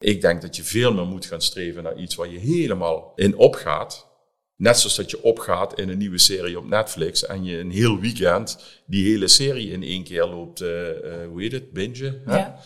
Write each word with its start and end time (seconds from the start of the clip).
Ik 0.00 0.20
denk 0.20 0.42
dat 0.42 0.56
je 0.56 0.62
veel 0.62 0.92
meer 0.92 1.06
moet 1.06 1.26
gaan 1.26 1.40
streven 1.40 1.82
naar 1.82 1.96
iets 1.96 2.14
waar 2.14 2.28
je 2.30 2.38
helemaal 2.38 3.12
in 3.14 3.36
opgaat. 3.36 4.08
Net 4.56 4.78
zoals 4.78 4.96
dat 4.96 5.10
je 5.10 5.22
opgaat 5.22 5.78
in 5.78 5.88
een 5.88 5.98
nieuwe 5.98 6.18
serie 6.18 6.58
op 6.58 6.68
Netflix 6.68 7.26
en 7.26 7.44
je 7.44 7.58
een 7.58 7.70
heel 7.70 7.98
weekend 7.98 8.58
die 8.86 9.10
hele 9.10 9.28
serie 9.28 9.70
in 9.70 9.82
één 9.82 10.04
keer 10.04 10.26
loopt, 10.26 10.60
uh, 10.60 10.68
uh, 10.68 10.94
hoe 11.28 11.42
heet 11.42 11.52
het, 11.52 11.72
binge. 11.72 12.20
Ja. 12.26 12.58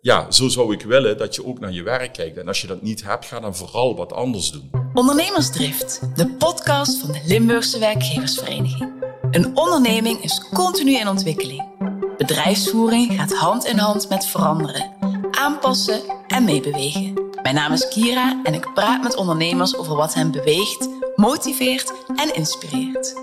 ja, 0.00 0.30
zo 0.30 0.48
zou 0.48 0.72
ik 0.72 0.82
willen 0.82 1.18
dat 1.18 1.34
je 1.34 1.46
ook 1.46 1.60
naar 1.60 1.72
je 1.72 1.82
werk 1.82 2.12
kijkt. 2.12 2.36
En 2.36 2.48
als 2.48 2.60
je 2.60 2.66
dat 2.66 2.82
niet 2.82 3.04
hebt, 3.04 3.26
ga 3.26 3.40
dan 3.40 3.56
vooral 3.56 3.96
wat 3.96 4.12
anders 4.12 4.50
doen. 4.50 4.70
Ondernemersdrift, 4.94 6.00
de 6.16 6.28
podcast 6.28 6.98
van 6.98 7.12
de 7.12 7.20
Limburgse 7.24 7.78
Werkgeversvereniging. 7.78 8.92
Een 9.30 9.56
onderneming 9.56 10.22
is 10.22 10.48
continu 10.54 10.98
in 10.98 11.08
ontwikkeling. 11.08 11.70
Bedrijfsvoering 12.16 13.12
gaat 13.12 13.32
hand 13.32 13.64
in 13.64 13.78
hand 13.78 14.08
met 14.08 14.26
veranderen, 14.26 14.96
aanpassen 15.32 16.02
en 16.26 16.44
meebewegen. 16.44 17.30
Mijn 17.42 17.54
naam 17.54 17.72
is 17.72 17.88
Kira 17.88 18.40
en 18.44 18.54
ik 18.54 18.70
praat 18.74 19.02
met 19.02 19.16
ondernemers 19.16 19.76
over 19.76 19.96
wat 19.96 20.14
hen 20.14 20.30
beweegt, 20.30 20.88
motiveert 21.16 21.92
en 22.16 22.34
inspireert. 22.34 23.14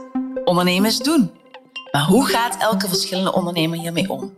Ondernemers 0.43 0.97
doen. 0.97 1.31
Maar 1.91 2.05
hoe 2.05 2.27
gaat 2.27 2.61
elke 2.61 2.87
verschillende 2.87 3.33
ondernemer 3.33 3.79
hiermee 3.79 4.09
om? 4.09 4.37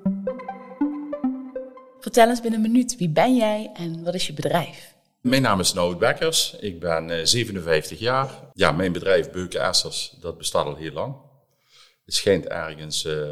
Vertel 2.00 2.30
eens 2.30 2.42
binnen 2.42 2.64
een 2.64 2.72
minuut, 2.72 2.98
wie 2.98 3.10
ben 3.10 3.36
jij 3.36 3.72
en 3.74 4.04
wat 4.04 4.14
is 4.14 4.28
je 4.28 4.34
bedrijf? 4.34 4.94
Mijn 5.22 5.42
naam 5.42 5.60
is 5.60 5.74
Nout 5.74 6.00
Bekkers, 6.00 6.56
ik 6.60 6.80
ben 6.80 7.28
57 7.28 7.92
eh, 7.92 8.04
jaar. 8.04 8.30
Ja, 8.54 8.72
mijn 8.72 8.92
bedrijf 8.92 9.32
Beuken 9.32 9.62
Essers, 9.62 10.14
dat 10.20 10.38
bestaat 10.38 10.66
al 10.66 10.76
heel 10.76 10.92
lang. 10.92 11.16
Het 12.06 12.14
schijnt 12.14 12.48
ergens 12.48 13.06
uh, 13.06 13.30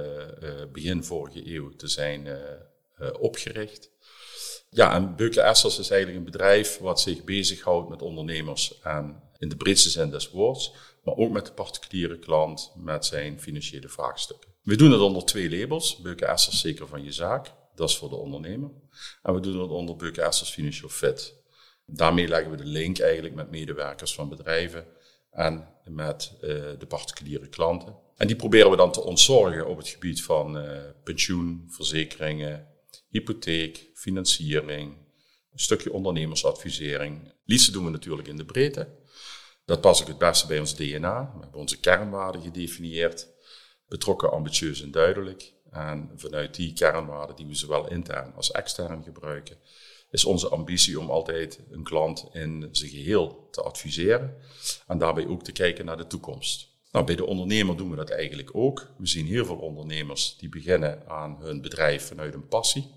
begin 0.72 1.04
vorige 1.04 1.54
eeuw 1.54 1.70
te 1.70 1.88
zijn 1.88 2.28
opgericht. 3.20 3.90
Ja, 4.70 4.94
en 4.94 5.16
Beuken 5.16 5.44
Essers 5.44 5.80
is 5.80 5.90
eigenlijk 5.90 6.20
een 6.20 6.32
bedrijf 6.32 6.78
wat 6.78 7.02
zich 7.02 7.24
bezighoudt 7.24 7.90
met 7.90 8.02
ondernemers 8.02 8.80
en 8.82 9.24
in 9.38 9.50
de 9.50 9.56
breedste 9.56 9.90
zin 9.90 10.10
des 10.10 10.30
woords, 10.30 10.74
maar 11.04 11.16
ook 11.16 11.32
met 11.32 11.46
de 11.46 11.52
particuliere 11.52 12.20
klant 12.20 12.74
met 12.76 13.06
zijn 13.06 13.42
financiële 13.42 13.90
vraagstukken. 13.90 14.50
We 14.64 14.76
doen 14.76 14.92
het 14.92 15.02
onder 15.02 15.26
twee 15.26 15.60
labels. 15.60 15.98
Beuken 15.98 16.28
Essers 16.28 16.62
zeker 16.62 16.88
van 16.88 17.04
je 17.04 17.12
zaak, 17.12 17.54
dat 17.76 17.90
is 17.90 17.98
voor 17.98 18.10
de 18.10 18.16
ondernemer. 18.16 18.70
En 19.24 19.34
we 19.34 19.40
doen 19.40 19.62
het 19.62 19.72
onder 19.72 19.96
Beuken 19.96 20.24
Essers 20.24 20.50
Financial 20.50 20.90
Fit. 20.90 21.36
Daarmee 21.86 22.28
leggen 22.28 22.52
we 22.52 22.58
de 22.58 22.66
link 22.66 23.00
eigenlijk 23.00 23.36
met 23.36 23.52
medewerkers 23.52 24.14
van 24.14 24.30
bedrijven 24.30 24.86
en 25.32 25.68
met 25.84 26.34
uh, 26.34 26.50
de 26.80 26.86
particuliere 26.88 27.48
klanten. 27.48 27.96
En 28.16 28.28
die 28.28 28.36
proberen 28.36 28.72
we 28.72 28.78
dan 28.78 28.92
te 28.92 29.04
ontzorgen 29.04 29.68
op 29.68 29.78
het 29.78 29.88
gebied 29.88 30.24
van 30.24 30.58
uh, 30.58 30.80
pensioen, 31.04 31.66
verzekeringen, 31.68 32.68
hypotheek, 33.10 33.90
financiering, 33.94 34.98
een 35.52 35.60
stukje 35.60 35.94
ondernemersadvisering. 35.94 37.34
Liefst 37.46 37.74
doen 37.74 37.86
we 37.86 37.92
natuurlijk 37.92 38.28
in 38.28 38.38
de 38.38 38.46
breedte. 38.46 38.98
Dat 39.66 39.82
past 39.82 40.02
ook 40.02 40.08
het 40.08 40.18
beste 40.18 40.48
bij 40.48 40.60
ons 40.60 40.76
DNA. 40.76 41.32
We 41.34 41.42
hebben 41.42 41.60
onze 41.60 41.80
kernwaarden 41.80 42.42
gedefinieerd, 42.42 43.28
betrokken, 43.88 44.32
ambitieus 44.32 44.82
en 44.82 44.92
duidelijk. 44.92 45.54
En 45.72 46.12
vanuit 46.16 46.56
die 46.56 46.74
kernwaarden, 46.74 47.36
die 47.36 47.46
we 47.46 47.54
zowel 47.54 47.90
intern 47.90 48.34
als 48.36 48.52
extern 48.52 49.04
gebruiken, 49.04 49.58
is 50.12 50.26
onze 50.26 50.48
ambitie 50.48 51.00
om 51.00 51.10
altijd 51.10 51.60
een 51.72 51.84
klant 51.84 52.30
in 52.34 52.70
zijn 52.72 52.90
geheel 52.90 53.48
te 53.52 53.62
adviseren 53.62 54.36
en 54.88 54.98
daarbij 54.98 55.28
ook 55.28 55.44
te 55.44 55.52
kijken 55.52 55.86
naar 55.86 55.98
de 55.98 56.08
toekomst. 56.08 56.68
Nou, 56.92 57.06
bij 57.06 57.16
de 57.16 57.26
ondernemer 57.26 57.78
doen 57.78 57.90
we 57.90 57.96
dat 57.96 58.10
eigenlijk 58.10 58.56
ook. 58.56 58.88
We 58.98 59.08
zien 59.08 59.26
heel 59.26 59.46
veel 59.46 59.58
ondernemers 59.58 60.36
die 60.38 60.50
beginnen 60.50 61.08
aan 61.08 61.38
hun 61.40 61.62
bedrijf 61.62 62.08
vanuit 62.08 62.34
een 62.34 62.48
passie. 62.48 62.92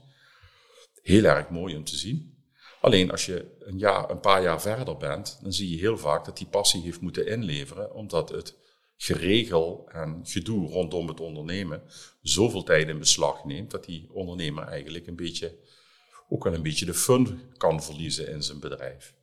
Heel 1.03 1.25
erg 1.25 1.49
mooi 1.49 1.77
om 1.77 1.85
te 1.85 1.97
zien. 1.97 2.37
Alleen 2.81 3.11
als 3.11 3.27
je 3.27 3.57
een, 3.59 3.79
jaar, 3.79 4.11
een 4.11 4.21
paar 4.21 4.43
jaar 4.43 4.61
verder 4.61 4.97
bent, 4.97 5.39
dan 5.43 5.53
zie 5.53 5.71
je 5.71 5.79
heel 5.79 5.99
vaak 5.99 6.25
dat 6.25 6.37
die 6.37 6.47
passie 6.47 6.83
heeft 6.83 7.01
moeten 7.01 7.27
inleveren, 7.27 7.95
omdat 7.95 8.29
het 8.29 8.57
geregel 8.97 9.89
en 9.89 10.21
gedoe 10.25 10.69
rondom 10.69 11.09
het 11.09 11.21
ondernemen 11.21 11.83
zoveel 12.21 12.63
tijd 12.63 12.89
in 12.89 12.99
beslag 12.99 13.45
neemt, 13.45 13.71
dat 13.71 13.85
die 13.85 14.09
ondernemer 14.13 14.65
eigenlijk 14.65 15.07
een 15.07 15.17
beetje, 15.17 15.59
ook 16.29 16.45
wel 16.45 16.55
een 16.55 16.63
beetje 16.63 16.87
de 16.87 16.95
fun 16.95 17.41
kan 17.57 17.83
verliezen 17.83 18.29
in 18.29 18.43
zijn 18.43 18.61
bedrijf. 18.61 19.15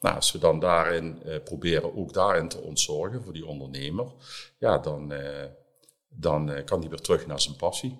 Nou, 0.00 0.16
als 0.16 0.32
we 0.32 0.38
dan 0.38 0.60
daarin 0.60 1.22
eh, 1.22 1.42
proberen 1.42 1.96
ook 1.96 2.12
daarin 2.12 2.48
te 2.48 2.58
ontzorgen 2.58 3.22
voor 3.22 3.32
die 3.32 3.46
ondernemer, 3.46 4.12
ja, 4.58 4.78
dan, 4.78 5.12
eh, 5.12 5.50
dan 6.08 6.50
eh, 6.50 6.64
kan 6.64 6.80
die 6.80 6.90
weer 6.90 7.00
terug 7.00 7.26
naar 7.26 7.40
zijn 7.40 7.56
passie. 7.56 7.98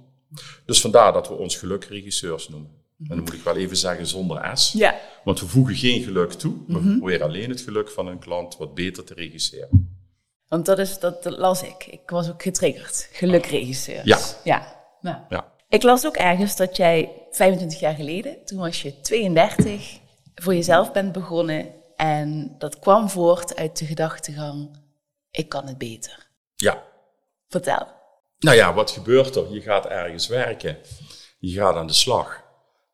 Dus 0.67 0.81
vandaar 0.81 1.13
dat 1.13 1.29
we 1.29 1.35
ons 1.35 1.57
gelukregisseurs 1.57 2.49
noemen. 2.49 2.84
En 3.09 3.17
dan 3.17 3.19
moet 3.19 3.33
ik 3.33 3.43
wel 3.43 3.57
even 3.57 3.77
zeggen 3.77 4.07
zonder 4.07 4.59
S. 4.59 4.73
Ja. 4.73 4.95
Want 5.25 5.41
we 5.41 5.47
voegen 5.47 5.75
geen 5.75 6.03
geluk 6.03 6.33
toe. 6.33 6.55
We 6.67 6.81
mm 6.81 6.99
proberen 6.99 7.27
alleen 7.27 7.51
het 7.51 7.61
geluk 7.61 7.91
van 7.91 8.07
een 8.07 8.19
klant 8.19 8.57
wat 8.57 8.75
beter 8.75 9.05
te 9.05 9.15
regisseren. 9.15 10.03
Want 10.49 10.67
dat, 10.67 10.79
is, 10.79 10.99
dat, 10.99 11.25
las 11.25 11.63
ik. 11.63 11.87
Ik 11.87 12.11
was 12.11 12.31
ook 12.31 12.43
getriggerd. 12.43 13.09
Gelukregisseurs. 13.13 14.05
Ja. 14.05 14.19
Ja. 14.45 14.83
Nou. 15.01 15.17
ja. 15.29 15.53
Ik 15.69 15.83
las 15.83 16.07
ook 16.07 16.17
ergens 16.17 16.57
dat 16.57 16.77
jij 16.77 17.11
25 17.31 17.81
jaar 17.81 17.95
geleden, 17.95 18.45
toen 18.45 18.59
was 18.59 18.83
je 18.83 19.01
32, 19.01 19.99
voor 20.35 20.55
jezelf 20.55 20.93
bent 20.93 21.13
begonnen. 21.13 21.73
En 21.97 22.55
dat 22.59 22.79
kwam 22.79 23.09
voort 23.09 23.57
uit 23.57 23.79
de 23.79 23.87
gedachtegang, 23.87 24.79
ik 25.31 25.49
kan 25.49 25.67
het 25.67 25.79
beter. 25.79 26.27
Ja. 26.57 26.83
Vertel. 27.49 27.87
Nou 28.39 28.57
ja, 28.57 28.75
wat 28.75 28.91
gebeurt 28.91 29.37
er? 29.37 29.53
Je 29.53 29.61
gaat 29.61 29.87
ergens 29.87 30.27
werken. 30.27 30.79
Je 31.39 31.53
gaat 31.53 31.75
aan 31.75 31.87
de 31.87 31.93
slag. 31.93 32.44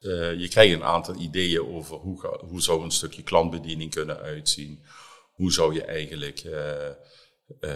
Uh, 0.01 0.41
je 0.41 0.49
krijgt 0.49 0.75
een 0.75 0.85
aantal 0.85 1.15
ideeën 1.15 1.67
over 1.67 1.97
hoe, 1.97 2.39
hoe 2.41 2.61
zou 2.61 2.83
een 2.83 2.91
stukje 2.91 3.23
klantbediening 3.23 3.91
kunnen 3.91 4.19
uitzien. 4.19 4.85
Hoe 5.33 5.53
zou 5.53 5.75
je 5.75 5.85
eigenlijk, 5.85 6.45
uh, 6.45 6.89
uh, 7.61 7.75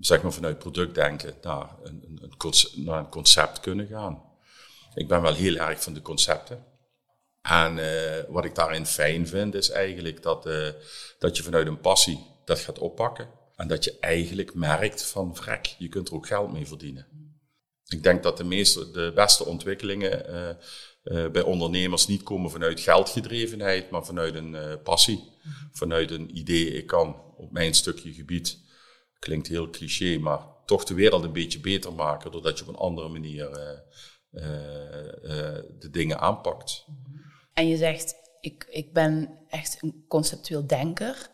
zeg 0.00 0.22
maar 0.22 0.32
vanuit 0.32 0.58
productdenken 0.58 1.34
naar 1.42 1.70
een, 1.82 2.18
een, 2.20 2.84
naar 2.84 2.98
een 2.98 3.08
concept 3.08 3.60
kunnen 3.60 3.86
gaan. 3.86 4.22
Ik 4.94 5.08
ben 5.08 5.22
wel 5.22 5.34
heel 5.34 5.56
erg 5.56 5.82
van 5.82 5.94
de 5.94 6.02
concepten. 6.02 6.64
En 7.42 7.80
wat 8.28 8.44
ik 8.44 8.54
daarin 8.54 8.86
fijn 8.86 9.28
vind, 9.28 9.54
is 9.54 9.70
eigenlijk 9.70 10.22
dat, 10.22 10.48
dat 11.18 11.36
je 11.36 11.42
vanuit 11.42 11.66
een 11.66 11.80
passie 11.80 12.26
dat 12.44 12.58
gaat 12.58 12.78
oppakken. 12.78 13.28
En 13.56 13.68
dat 13.68 13.84
je 13.84 13.96
eigenlijk 14.00 14.54
merkt 14.54 15.02
van, 15.02 15.36
vrek, 15.36 15.74
je 15.78 15.88
kunt 15.88 16.08
er 16.08 16.14
ook 16.14 16.26
geld 16.26 16.52
mee 16.52 16.66
verdienen. 16.66 17.06
Ik 17.86 18.02
denk 18.02 18.22
dat 18.22 18.36
de 18.36 18.44
meeste, 18.44 18.90
de 18.90 19.12
beste 19.14 19.44
ontwikkelingen 19.44 20.26
uh, 21.06 21.30
bij 21.30 21.42
ondernemers 21.42 22.06
niet 22.06 22.22
komen 22.22 22.50
vanuit 22.50 22.80
geldgedrevenheid, 22.80 23.90
maar 23.90 24.04
vanuit 24.04 24.34
een 24.34 24.54
uh, 24.54 24.72
passie. 24.82 25.34
Vanuit 25.72 26.10
een 26.10 26.36
idee, 26.36 26.72
ik 26.72 26.86
kan 26.86 27.22
op 27.36 27.52
mijn 27.52 27.74
stukje 27.74 28.12
gebied, 28.12 28.58
klinkt 29.18 29.48
heel 29.48 29.70
cliché, 29.70 30.18
maar 30.18 30.40
toch 30.64 30.84
de 30.84 30.94
wereld 30.94 31.24
een 31.24 31.32
beetje 31.32 31.60
beter 31.60 31.92
maken, 31.92 32.30
doordat 32.30 32.58
je 32.58 32.64
op 32.64 32.70
een 32.70 32.80
andere 32.80 33.08
manier 33.08 33.48
uh, 33.48 34.42
de 35.78 35.88
dingen 35.90 36.20
aanpakt. 36.20 36.84
En 37.52 37.68
je 37.68 37.76
zegt, 37.76 38.14
ik, 38.40 38.66
ik 38.70 38.92
ben 38.92 39.38
echt 39.48 39.78
een 39.82 40.04
conceptueel 40.08 40.66
denker. 40.66 41.30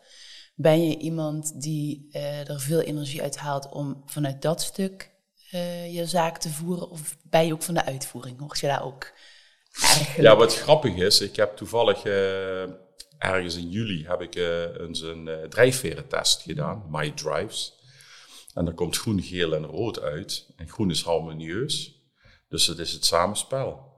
Ben 0.55 0.87
je 0.87 0.97
iemand 0.97 1.61
die 1.61 2.11
er 2.11 2.59
veel 2.59 2.81
energie 2.81 3.21
uit 3.21 3.37
haalt 3.37 3.69
om 3.69 4.03
vanuit 4.05 4.41
dat 4.41 4.61
stuk 4.61 5.11
je 5.91 6.03
zaak 6.05 6.37
te 6.37 6.49
voeren? 6.49 6.89
Of 6.89 7.17
ben 7.23 7.45
je 7.45 7.53
ook 7.53 7.63
van 7.63 7.73
de 7.73 7.85
uitvoering? 7.85 8.39
Hoort 8.39 8.59
je 8.59 8.67
daar 8.67 8.83
ook 8.85 9.13
ja, 10.17 10.35
wat 10.35 10.55
grappig 10.55 10.95
is, 10.95 11.21
ik 11.21 11.35
heb 11.35 11.55
toevallig 11.55 12.05
uh, 12.05 12.61
ergens 13.17 13.55
in 13.55 13.69
juli 13.69 14.05
heb 14.07 14.21
ik 14.21 14.35
eens 14.79 15.01
een 15.01 15.27
uh, 15.27 15.35
drijfverentest 15.43 16.41
gedaan, 16.41 16.83
My 16.89 17.11
Drives. 17.11 17.81
En 18.53 18.65
dan 18.65 18.73
komt 18.73 18.97
groen, 18.97 19.21
geel 19.21 19.55
en 19.55 19.65
rood 19.65 19.99
uit. 20.01 20.47
En 20.55 20.69
groen 20.69 20.89
is 20.89 21.01
harmonieus, 21.01 22.01
dus 22.49 22.67
het 22.67 22.79
is 22.79 22.91
het 22.91 23.05
samenspel. 23.05 23.91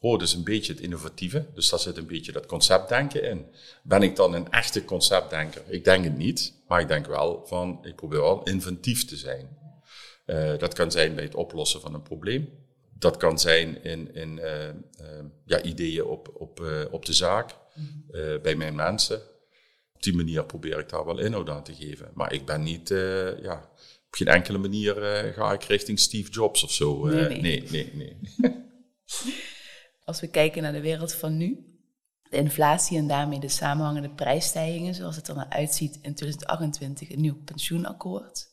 Rood 0.00 0.22
is 0.22 0.32
een 0.32 0.44
beetje 0.44 0.72
het 0.72 0.82
innovatieve, 0.82 1.46
dus 1.54 1.68
daar 1.68 1.78
zit 1.78 1.96
een 1.96 2.06
beetje 2.06 2.32
dat 2.32 2.46
conceptdenken 2.46 3.22
in. 3.22 3.46
Ben 3.82 4.02
ik 4.02 4.16
dan 4.16 4.34
een 4.34 4.50
echte 4.50 4.84
conceptdenker? 4.84 5.62
Ik 5.66 5.84
denk 5.84 6.04
het 6.04 6.16
niet, 6.16 6.54
maar 6.68 6.80
ik 6.80 6.88
denk 6.88 7.06
wel 7.06 7.46
van, 7.46 7.78
ik 7.82 7.96
probeer 7.96 8.20
wel 8.20 8.42
inventief 8.42 9.04
te 9.04 9.16
zijn. 9.16 9.58
dat 10.58 10.74
kan 10.74 10.90
zijn 10.90 11.14
bij 11.14 11.24
het 11.24 11.34
oplossen 11.34 11.80
van 11.80 11.94
een 11.94 12.02
probleem 12.02 12.61
dat 13.02 13.16
kan 13.16 13.38
zijn 13.38 13.84
in, 13.84 14.14
in 14.14 14.36
uh, 14.36 14.68
uh, 14.68 14.74
ja, 15.44 15.62
ideeën 15.62 16.04
op, 16.04 16.32
op, 16.34 16.60
uh, 16.60 16.84
op 16.90 17.06
de 17.06 17.12
zaak, 17.12 17.56
mhm. 17.74 18.40
bij 18.42 18.54
mijn 18.54 18.74
mensen. 18.74 19.16
Op 19.94 20.02
die 20.02 20.14
manier 20.14 20.44
probeer 20.44 20.78
ik 20.78 20.88
daar 20.88 21.04
wel 21.04 21.18
inhoud 21.18 21.48
aan 21.48 21.64
te 21.64 21.74
geven. 21.74 22.10
Maar 22.14 22.32
ik 22.32 22.46
ben 22.46 22.62
niet, 22.62 22.88
ja, 23.42 23.70
op 24.06 24.14
geen 24.14 24.28
enkele 24.28 24.58
manier 24.58 24.94
ga 25.34 25.52
ik 25.52 25.62
richting 25.62 25.98
Steve 25.98 26.30
Jobs 26.30 26.64
of 26.64 26.72
zo. 26.72 27.06
nee, 27.06 27.40
nee, 27.40 27.68
nee. 27.70 27.92
nee, 27.94 28.16
Als 30.04 30.20
we 30.20 30.28
kijken 30.28 30.62
naar 30.62 30.72
de 30.72 30.80
wereld 30.80 31.14
van 31.14 31.36
nu, 31.36 31.72
de 32.30 32.36
inflatie 32.36 32.98
en 32.98 33.06
daarmee 33.06 33.40
de 33.40 33.48
samenhangende 33.48 34.10
prijsstijgingen, 34.10 34.94
zoals 34.94 35.16
het 35.16 35.28
er 35.28 35.34
naar 35.34 35.48
uitziet 35.48 35.94
in 36.02 36.14
2028, 36.14 37.10
een 37.10 37.20
nieuw 37.20 37.42
pensioenakkoord. 37.44 38.51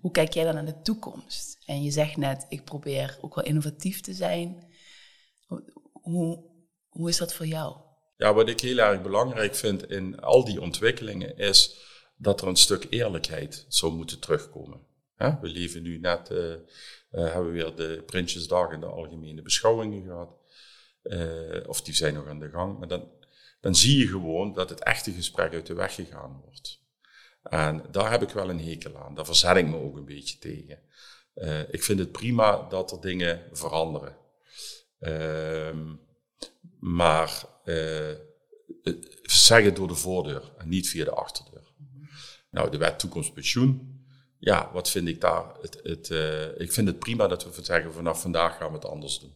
Hoe 0.00 0.10
kijk 0.10 0.32
jij 0.32 0.44
dan 0.44 0.54
naar 0.54 0.64
de 0.64 0.80
toekomst? 0.82 1.58
En 1.66 1.82
je 1.82 1.90
zegt 1.90 2.16
net, 2.16 2.46
ik 2.48 2.64
probeer 2.64 3.18
ook 3.20 3.34
wel 3.34 3.44
innovatief 3.44 4.00
te 4.00 4.12
zijn. 4.12 4.72
Hoe, 5.92 6.44
hoe 6.88 7.08
is 7.08 7.16
dat 7.16 7.34
voor 7.34 7.46
jou? 7.46 7.76
Ja, 8.16 8.34
wat 8.34 8.48
ik 8.48 8.60
heel 8.60 8.78
erg 8.78 9.02
belangrijk 9.02 9.54
vind 9.54 9.90
in 9.90 10.20
al 10.20 10.44
die 10.44 10.60
ontwikkelingen 10.60 11.36
is 11.36 11.76
dat 12.16 12.40
er 12.40 12.48
een 12.48 12.56
stuk 12.56 12.86
eerlijkheid 12.90 13.64
zou 13.68 13.92
moeten 13.92 14.20
terugkomen. 14.20 14.80
We 15.16 15.48
leven 15.48 15.82
nu 15.82 15.98
net, 15.98 16.30
uh, 16.30 16.54
hebben 17.10 17.46
we 17.46 17.52
weer 17.52 17.76
de 17.76 18.02
Prinsjesdag 18.06 18.70
en 18.70 18.80
de 18.80 18.86
algemene 18.86 19.42
beschouwingen 19.42 20.02
gehad. 20.02 20.36
Uh, 21.02 21.68
of 21.68 21.82
die 21.82 21.94
zijn 21.94 22.14
nog 22.14 22.26
aan 22.26 22.38
de 22.38 22.50
gang. 22.50 22.78
Maar 22.78 22.88
dan, 22.88 23.10
dan 23.60 23.74
zie 23.74 23.98
je 23.98 24.06
gewoon 24.06 24.52
dat 24.52 24.70
het 24.70 24.82
echte 24.82 25.12
gesprek 25.12 25.52
uit 25.52 25.66
de 25.66 25.74
weg 25.74 25.94
gegaan 25.94 26.40
wordt. 26.44 26.81
En 27.42 27.84
daar 27.90 28.10
heb 28.10 28.22
ik 28.22 28.30
wel 28.30 28.50
een 28.50 28.60
hekel 28.60 28.96
aan. 28.96 29.14
Daar 29.14 29.24
verzet 29.24 29.56
ik 29.56 29.66
me 29.66 29.76
ook 29.76 29.96
een 29.96 30.04
beetje 30.04 30.38
tegen. 30.38 30.78
Uh, 31.34 31.60
ik 31.60 31.82
vind 31.82 31.98
het 31.98 32.12
prima 32.12 32.68
dat 32.68 32.92
er 32.92 33.00
dingen 33.00 33.42
veranderen. 33.52 34.16
Ehm, 34.98 35.94
maar 36.78 37.44
uh, 37.64 38.10
zeggen 39.22 39.74
door 39.74 39.88
de 39.88 39.94
voordeur 39.94 40.52
en 40.58 40.68
niet 40.68 40.88
via 40.88 41.04
de 41.04 41.10
achterdeur. 41.10 41.72
Nou, 42.50 42.70
de 42.70 42.76
wet 42.76 42.98
toekomstpensioen. 42.98 44.00
Ja, 44.38 44.70
wat 44.72 44.90
vind 44.90 45.08
ik 45.08 45.20
daar? 45.20 45.44
Het, 45.60 45.80
het, 45.82 46.10
ik 46.60 46.72
vind 46.72 46.88
het 46.88 46.98
prima 46.98 47.26
dat 47.26 47.56
we 47.56 47.64
zeggen 47.64 47.92
vanaf 47.92 48.20
vandaag 48.20 48.56
gaan 48.56 48.68
we 48.68 48.74
het 48.74 48.84
anders 48.84 49.18
doen. 49.18 49.34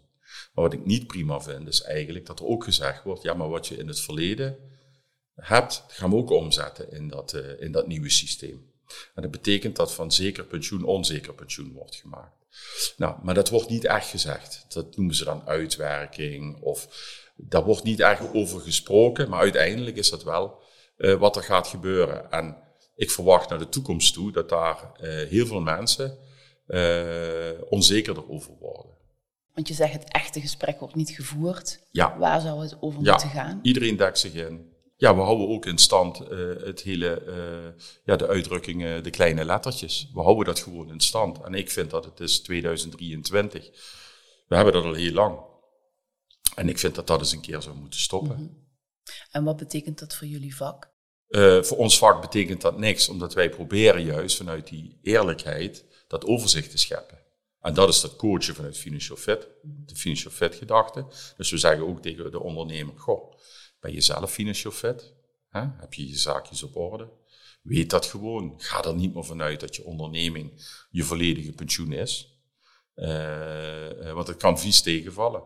Maar 0.54 0.64
wat 0.64 0.72
ik 0.72 0.84
niet 0.84 1.06
prima 1.06 1.40
vind, 1.40 1.68
is 1.68 1.82
eigenlijk 1.82 2.26
dat 2.26 2.40
er 2.40 2.46
ook 2.46 2.64
gezegd 2.64 3.02
wordt, 3.02 3.22
ja, 3.22 3.34
maar 3.34 3.48
wat 3.48 3.66
je 3.66 3.76
in 3.76 3.88
het 3.88 4.00
verleden 4.00 4.58
hebt, 5.36 5.84
gaan 5.88 6.10
we 6.10 6.16
ook 6.16 6.30
omzetten 6.30 6.92
in 6.92 7.08
dat, 7.08 7.34
uh, 7.34 7.60
in 7.60 7.72
dat 7.72 7.86
nieuwe 7.86 8.10
systeem. 8.10 8.74
En 9.14 9.22
dat 9.22 9.30
betekent 9.30 9.76
dat 9.76 9.94
van 9.94 10.12
zeker 10.12 10.44
pensioen 10.44 10.84
onzeker 10.84 11.34
pensioen 11.34 11.72
wordt 11.72 11.94
gemaakt. 11.94 12.34
Nou, 12.96 13.16
maar 13.22 13.34
dat 13.34 13.48
wordt 13.48 13.68
niet 13.68 13.84
echt 13.84 14.08
gezegd. 14.08 14.64
Dat 14.68 14.96
noemen 14.96 15.14
ze 15.14 15.24
dan 15.24 15.42
uitwerking 15.46 16.60
of 16.60 16.88
daar 17.36 17.64
wordt 17.64 17.82
niet 17.82 18.00
echt 18.00 18.34
over 18.34 18.60
gesproken, 18.60 19.28
maar 19.28 19.40
uiteindelijk 19.40 19.96
is 19.96 20.10
dat 20.10 20.24
wel 20.24 20.62
uh, 20.96 21.14
wat 21.14 21.36
er 21.36 21.42
gaat 21.42 21.66
gebeuren. 21.66 22.30
En 22.30 22.56
ik 22.94 23.10
verwacht 23.10 23.48
naar 23.48 23.58
de 23.58 23.68
toekomst 23.68 24.14
toe 24.14 24.32
dat 24.32 24.48
daar 24.48 24.92
uh, 25.00 25.28
heel 25.28 25.46
veel 25.46 25.60
mensen 25.60 26.18
onzekerder 27.68 28.30
over 28.30 28.52
worden. 28.58 28.92
Want 29.54 29.68
je 29.68 29.74
zegt 29.74 29.92
het 29.92 30.12
echte 30.12 30.40
gesprek 30.40 30.78
wordt 30.78 30.94
niet 30.94 31.10
gevoerd. 31.10 31.80
Ja. 31.90 32.18
Waar 32.18 32.40
zou 32.40 32.62
het 32.62 32.76
over 32.80 33.02
ja. 33.02 33.10
moeten 33.10 33.30
gaan? 33.30 33.58
Iedereen 33.62 33.96
dekt 33.96 34.18
zich 34.18 34.34
in. 34.34 34.75
Ja, 34.96 35.14
we 35.14 35.20
houden 35.20 35.48
ook 35.48 35.66
in 35.66 35.78
stand 35.78 36.20
uh, 36.20 36.28
het 36.64 36.80
hele, 36.80 37.22
uh, 37.26 37.82
ja, 38.04 38.16
de 38.16 38.26
uitdrukkingen, 38.26 39.02
de 39.02 39.10
kleine 39.10 39.44
lettertjes. 39.44 40.10
We 40.12 40.20
houden 40.20 40.44
dat 40.44 40.58
gewoon 40.58 40.90
in 40.90 41.00
stand. 41.00 41.40
En 41.42 41.54
ik 41.54 41.70
vind 41.70 41.90
dat 41.90 42.04
het 42.04 42.20
is 42.20 42.40
2023. 42.40 43.70
We 44.46 44.54
hebben 44.54 44.72
dat 44.72 44.84
al 44.84 44.92
heel 44.92 45.12
lang. 45.12 45.38
En 46.54 46.68
ik 46.68 46.78
vind 46.78 46.94
dat 46.94 47.06
dat 47.06 47.18
eens 47.18 47.32
een 47.32 47.40
keer 47.40 47.62
zou 47.62 47.76
moeten 47.76 48.00
stoppen. 48.00 48.36
Mm 48.36 48.46
-hmm. 48.46 48.64
En 49.30 49.44
wat 49.44 49.56
betekent 49.56 49.98
dat 49.98 50.14
voor 50.14 50.26
jullie 50.26 50.56
vak? 50.56 50.94
Uh, 51.28 51.62
voor 51.62 51.76
ons 51.76 51.98
vak 51.98 52.20
betekent 52.20 52.60
dat 52.60 52.78
niks, 52.78 53.08
omdat 53.08 53.34
wij 53.34 53.50
proberen 53.50 54.02
juist 54.02 54.36
vanuit 54.36 54.68
die 54.68 54.98
eerlijkheid 55.02 55.84
dat 56.08 56.24
overzicht 56.24 56.70
te 56.70 56.78
scheppen. 56.78 57.18
En 57.60 57.74
dat 57.74 57.88
is 57.88 58.00
dat 58.00 58.16
coachen 58.16 58.54
vanuit 58.54 58.78
Financial 58.78 59.16
Fit, 59.16 59.48
de 59.62 59.96
Financial 59.96 60.32
Fit 60.32 60.54
gedachte. 60.54 61.06
Dus 61.36 61.50
we 61.50 61.56
zeggen 61.56 61.86
ook 61.86 62.02
tegen 62.02 62.30
de 62.30 62.40
ondernemer, 62.40 62.98
goh, 62.98 63.34
ben 63.80 63.92
je 63.92 64.00
zelf 64.00 64.32
financieel 64.32 64.72
fit? 64.72 65.14
Heb 65.50 65.94
je 65.94 66.08
je 66.08 66.16
zaakjes 66.16 66.62
op 66.62 66.76
orde? 66.76 67.08
Weet 67.62 67.90
dat 67.90 68.06
gewoon. 68.06 68.54
Ga 68.56 68.84
er 68.84 68.94
niet 68.94 69.14
meer 69.14 69.24
vanuit 69.24 69.60
dat 69.60 69.76
je 69.76 69.84
onderneming 69.84 70.52
je 70.90 71.02
volledige 71.02 71.52
pensioen 71.52 71.92
is. 71.92 72.40
Uh, 72.94 74.12
want 74.12 74.26
het 74.26 74.36
kan 74.36 74.58
vies 74.58 74.82
tegenvallen. 74.82 75.42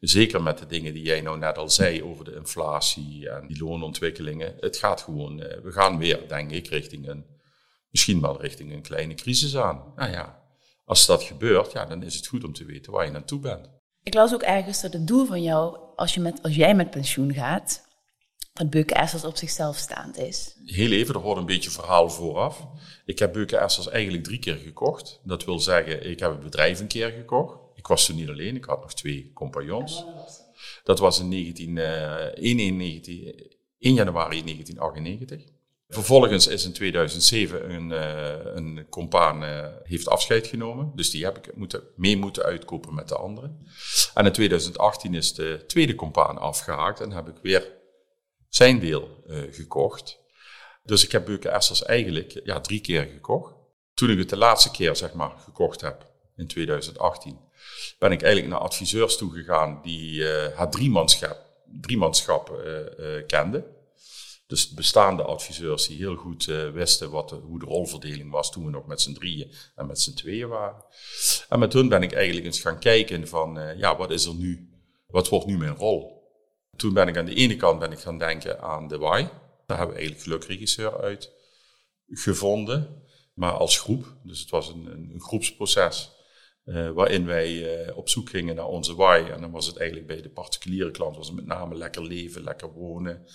Zeker 0.00 0.42
met 0.42 0.58
de 0.58 0.66
dingen 0.66 0.94
die 0.94 1.02
jij 1.02 1.20
nou 1.20 1.38
net 1.38 1.58
al 1.58 1.70
zei 1.70 2.02
over 2.02 2.24
de 2.24 2.34
inflatie 2.34 3.28
en 3.28 3.46
die 3.46 3.58
loonontwikkelingen. 3.58 4.56
Het 4.60 4.76
gaat 4.76 5.00
gewoon, 5.00 5.40
uh, 5.40 5.58
we 5.62 5.72
gaan 5.72 5.98
weer, 5.98 6.28
denk 6.28 6.50
ik, 6.50 6.66
richting 6.66 7.08
een, 7.08 7.24
misschien 7.90 8.20
wel 8.20 8.40
richting 8.40 8.72
een 8.72 8.82
kleine 8.82 9.14
crisis 9.14 9.56
aan. 9.56 9.92
Nou 9.96 10.10
ja, 10.10 10.42
als 10.84 11.06
dat 11.06 11.22
gebeurt, 11.22 11.72
ja, 11.72 11.86
dan 11.86 12.02
is 12.02 12.14
het 12.14 12.26
goed 12.26 12.44
om 12.44 12.52
te 12.52 12.64
weten 12.64 12.92
waar 12.92 13.04
je 13.04 13.10
naartoe 13.10 13.40
bent. 13.40 13.70
Ik 14.02 14.14
las 14.14 14.34
ook 14.34 14.42
ergens 14.42 14.80
dat 14.80 14.92
het 14.92 15.06
doel 15.06 15.26
van 15.26 15.42
jou, 15.42 15.78
als, 16.00 16.14
je 16.14 16.20
met, 16.20 16.42
als 16.42 16.54
jij 16.54 16.74
met 16.74 16.90
pensioen 16.90 17.34
gaat, 17.34 17.88
dat 18.52 18.70
Beuken 18.70 18.96
Essers 18.96 19.24
op 19.24 19.36
zichzelf 19.36 19.76
staand 19.76 20.18
is. 20.18 20.56
Heel 20.64 20.90
even, 20.90 21.14
er 21.14 21.20
hoort 21.20 21.38
een 21.38 21.46
beetje 21.46 21.70
verhaal 21.70 22.10
vooraf. 22.10 22.66
Ik 23.04 23.18
heb 23.18 23.32
Beuken 23.32 23.60
Essers 23.60 23.88
eigenlijk 23.88 24.24
drie 24.24 24.38
keer 24.38 24.56
gekocht. 24.56 25.20
Dat 25.24 25.44
wil 25.44 25.58
zeggen, 25.58 26.10
ik 26.10 26.20
heb 26.20 26.30
het 26.30 26.42
bedrijf 26.42 26.80
een 26.80 26.86
keer 26.86 27.10
gekocht. 27.10 27.58
Ik 27.74 27.86
was 27.86 28.06
toen 28.06 28.16
niet 28.16 28.28
alleen, 28.28 28.56
ik 28.56 28.64
had 28.64 28.80
nog 28.80 28.94
twee 28.94 29.30
compagnons. 29.34 30.04
Dat 30.84 30.98
was 30.98 31.20
in 31.20 31.28
19, 31.28 31.76
uh, 31.76 31.84
1, 32.14 32.76
19, 32.76 33.50
1 33.78 33.94
januari 33.94 34.42
1998. 34.42 35.59
Vervolgens 35.92 36.46
is 36.46 36.64
in 36.64 36.72
2007 36.72 37.70
een, 37.70 37.90
uh, 37.90 38.54
een 38.54 38.86
compaan 38.88 39.42
uh, 39.42 39.66
heeft 39.82 40.08
afscheid 40.08 40.46
genomen. 40.46 40.92
Dus 40.94 41.10
die 41.10 41.24
heb 41.24 41.38
ik 41.38 41.56
moeten, 41.56 41.82
mee 41.96 42.16
moeten 42.16 42.42
uitkopen 42.42 42.94
met 42.94 43.08
de 43.08 43.16
anderen. 43.16 43.66
En 44.14 44.26
in 44.26 44.32
2018 44.32 45.14
is 45.14 45.34
de 45.34 45.64
tweede 45.66 45.94
compaan 45.94 46.38
afgehaakt 46.38 47.00
en 47.00 47.12
heb 47.12 47.28
ik 47.28 47.34
weer 47.42 47.72
zijn 48.48 48.78
deel 48.78 49.24
uh, 49.26 49.42
gekocht. 49.50 50.18
Dus 50.82 51.04
ik 51.04 51.12
heb 51.12 51.24
Beuken 51.24 51.52
Essers 51.52 51.82
eigenlijk 51.82 52.40
ja, 52.44 52.60
drie 52.60 52.80
keer 52.80 53.02
gekocht. 53.02 53.54
Toen 53.94 54.10
ik 54.10 54.18
het 54.18 54.28
de 54.28 54.36
laatste 54.36 54.70
keer 54.70 54.96
zeg 54.96 55.12
maar, 55.12 55.32
gekocht 55.38 55.80
heb, 55.80 56.06
in 56.36 56.46
2018, 56.46 57.38
ben 57.98 58.12
ik 58.12 58.22
eigenlijk 58.22 58.52
naar 58.52 58.62
adviseurs 58.62 59.16
toegegaan 59.16 59.80
die 59.82 60.22
het 60.24 60.72
driemanschap, 60.72 61.38
driemanschap 61.80 62.62
kenden. 63.26 63.64
Dus 64.50 64.68
bestaande 64.68 65.22
adviseurs 65.22 65.86
die 65.86 65.96
heel 65.96 66.16
goed 66.16 66.46
uh, 66.46 66.70
wisten 66.70 67.10
wat 67.10 67.28
de, 67.28 67.34
hoe 67.34 67.58
de 67.58 67.64
rolverdeling 67.64 68.30
was 68.30 68.52
toen 68.52 68.64
we 68.64 68.70
nog 68.70 68.86
met 68.86 69.00
z'n 69.00 69.12
drieën 69.12 69.52
en 69.74 69.86
met 69.86 70.00
z'n 70.00 70.14
tweeën 70.14 70.48
waren. 70.48 70.84
En 71.48 71.58
met 71.58 71.72
hun 71.72 71.88
ben 71.88 72.02
ik 72.02 72.12
eigenlijk 72.12 72.46
eens 72.46 72.60
gaan 72.60 72.78
kijken 72.78 73.28
van, 73.28 73.58
uh, 73.58 73.78
ja, 73.78 73.96
wat 73.96 74.10
is 74.10 74.24
er 74.24 74.34
nu? 74.34 74.68
Wat 75.06 75.28
wordt 75.28 75.46
nu 75.46 75.58
mijn 75.58 75.74
rol? 75.74 76.28
Toen 76.76 76.92
ben 76.92 77.08
ik 77.08 77.16
aan 77.16 77.24
de 77.24 77.34
ene 77.34 77.56
kant 77.56 77.78
ben 77.78 77.92
ik 77.92 77.98
gaan 77.98 78.18
denken 78.18 78.60
aan 78.60 78.88
de 78.88 78.98
why. 78.98 79.22
Daar 79.66 79.78
hebben 79.78 79.96
we 79.96 80.00
eigenlijk 80.00 80.22
gelukregisseur 80.22 81.00
uit 81.00 81.32
gevonden, 82.06 83.04
maar 83.34 83.52
als 83.52 83.78
groep. 83.78 84.16
Dus 84.22 84.40
het 84.40 84.50
was 84.50 84.68
een, 84.68 84.86
een 84.86 85.20
groepsproces 85.20 86.12
uh, 86.64 86.90
waarin 86.90 87.26
wij 87.26 87.92
op 87.92 88.08
zoek 88.08 88.30
gingen 88.30 88.54
naar 88.54 88.68
onze 88.68 88.94
why. 88.94 89.28
En 89.32 89.40
dan 89.40 89.50
was 89.50 89.66
het 89.66 89.76
eigenlijk 89.76 90.08
bij 90.08 90.22
de 90.22 90.30
particuliere 90.30 90.90
klant 90.90 91.16
was 91.16 91.26
het 91.26 91.36
met 91.36 91.46
name 91.46 91.74
lekker 91.74 92.02
leven, 92.02 92.42
lekker 92.42 92.72
wonen 92.72 93.26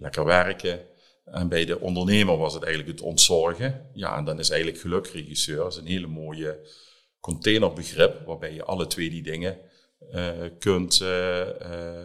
lekker 0.00 0.24
werken. 0.24 0.80
En 1.24 1.48
bij 1.48 1.64
de 1.64 1.80
ondernemer 1.80 2.36
was 2.36 2.54
het 2.54 2.62
eigenlijk 2.62 2.98
het 2.98 3.06
ontzorgen. 3.06 3.90
Ja, 3.92 4.16
en 4.16 4.24
dan 4.24 4.38
is 4.38 4.50
eigenlijk 4.50 4.80
gelukregisseur 4.80 5.66
is 5.66 5.76
een 5.76 5.86
hele 5.86 6.06
mooie 6.06 6.58
containerbegrip, 7.20 8.26
waarbij 8.26 8.54
je 8.54 8.64
alle 8.64 8.86
twee 8.86 9.10
die 9.10 9.22
dingen 9.22 9.58
uh, 10.14 10.30
kunt, 10.58 11.00
uh, 11.00 11.46
uh, 11.46 12.04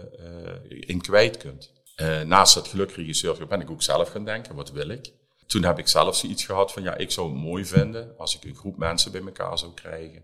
in 0.70 1.02
kwijt 1.02 1.38
kunt. 1.38 1.72
naast 2.26 2.56
het 2.56 2.68
gelukregisseur 2.68 3.48
ben 3.48 3.62
ik 3.62 3.70
ook 3.70 3.84
zelf 3.84 4.10
gaan 4.10 4.26
denken, 4.26 4.56
wat 4.56 4.72
wil 4.72 4.90
ik? 4.90 5.14
Toen 5.48 5.64
heb 5.64 5.80
ik 5.80 5.88
zelf 5.88 6.16
zoiets 6.16 6.46
gehad 6.46 6.72
van, 6.72 6.84
ja, 6.84 6.96
ik 6.96 7.12
zou 7.12 7.30
het 7.30 7.42
mooi 7.42 7.66
vinden 7.66 8.18
als 8.18 8.36
ik 8.36 8.44
een 8.44 8.56
groep 8.56 8.78
mensen 8.78 9.12
bij 9.12 9.22
elkaar 9.22 9.58
zou 9.58 9.74
krijgen 9.74 10.24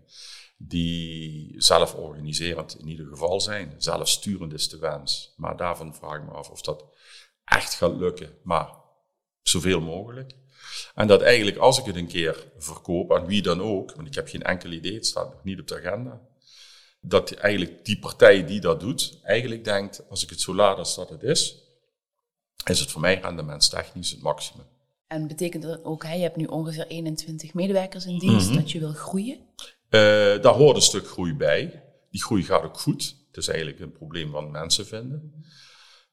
die 0.68 1.54
zelf 1.56 1.94
organiserend 1.94 2.78
in 2.78 2.88
ieder 2.88 3.06
geval 3.06 3.40
zijn. 3.40 3.74
Zelfsturend 3.78 4.52
is 4.52 4.68
de 4.68 4.78
wens. 4.78 5.34
Maar 5.36 5.56
daarvan 5.56 5.94
vraag 5.94 6.16
ik 6.16 6.24
me 6.24 6.30
af 6.30 6.50
of 6.50 6.60
dat 6.60 6.84
echt 7.56 7.74
gaat 7.74 7.96
lukken, 7.96 8.30
maar 8.42 8.68
zoveel 9.42 9.80
mogelijk. 9.80 10.32
En 10.94 11.06
dat 11.06 11.22
eigenlijk 11.22 11.56
als 11.56 11.78
ik 11.78 11.84
het 11.84 11.96
een 11.96 12.06
keer 12.06 12.46
verkoop, 12.58 13.12
aan 13.12 13.26
wie 13.26 13.42
dan 13.42 13.62
ook, 13.62 13.94
want 13.94 14.08
ik 14.08 14.14
heb 14.14 14.28
geen 14.28 14.42
enkel 14.42 14.70
idee, 14.70 14.94
het 14.94 15.06
staat 15.06 15.32
nog 15.32 15.44
niet 15.44 15.60
op 15.60 15.68
de 15.68 15.76
agenda, 15.76 16.20
dat 17.00 17.32
eigenlijk 17.32 17.84
die 17.84 17.98
partij 17.98 18.46
die 18.46 18.60
dat 18.60 18.80
doet, 18.80 19.18
eigenlijk 19.22 19.64
denkt, 19.64 20.02
als 20.08 20.22
ik 20.22 20.30
het 20.30 20.40
zo 20.40 20.54
laat 20.54 20.78
als 20.78 20.94
dat 20.94 21.08
het 21.08 21.22
is, 21.22 21.62
is 22.64 22.80
het 22.80 22.90
voor 22.90 23.00
mij 23.00 23.20
rendementstechnisch 23.20 24.10
het 24.10 24.22
maximum. 24.22 24.66
En 25.06 25.26
betekent 25.26 25.62
dat 25.62 25.84
ook, 25.84 26.04
hè, 26.04 26.14
je 26.14 26.22
hebt 26.22 26.36
nu 26.36 26.44
ongeveer 26.44 26.86
21 26.86 27.54
medewerkers 27.54 28.06
in 28.06 28.18
dienst, 28.18 28.46
mm 28.46 28.52
-hmm. 28.52 28.62
dat 28.62 28.70
je 28.70 28.78
wil 28.78 28.92
groeien? 28.92 29.36
Uh, 29.36 30.00
daar 30.42 30.54
hoort 30.54 30.76
een 30.76 30.82
stuk 30.82 31.06
groei 31.06 31.34
bij. 31.34 31.82
Die 32.10 32.22
groei 32.22 32.42
gaat 32.42 32.62
ook 32.62 32.78
goed. 32.78 33.16
Het 33.26 33.36
is 33.36 33.48
eigenlijk 33.48 33.80
een 33.80 33.92
probleem 33.92 34.30
van 34.30 34.50
mensen 34.50 34.86
vinden. 34.86 35.44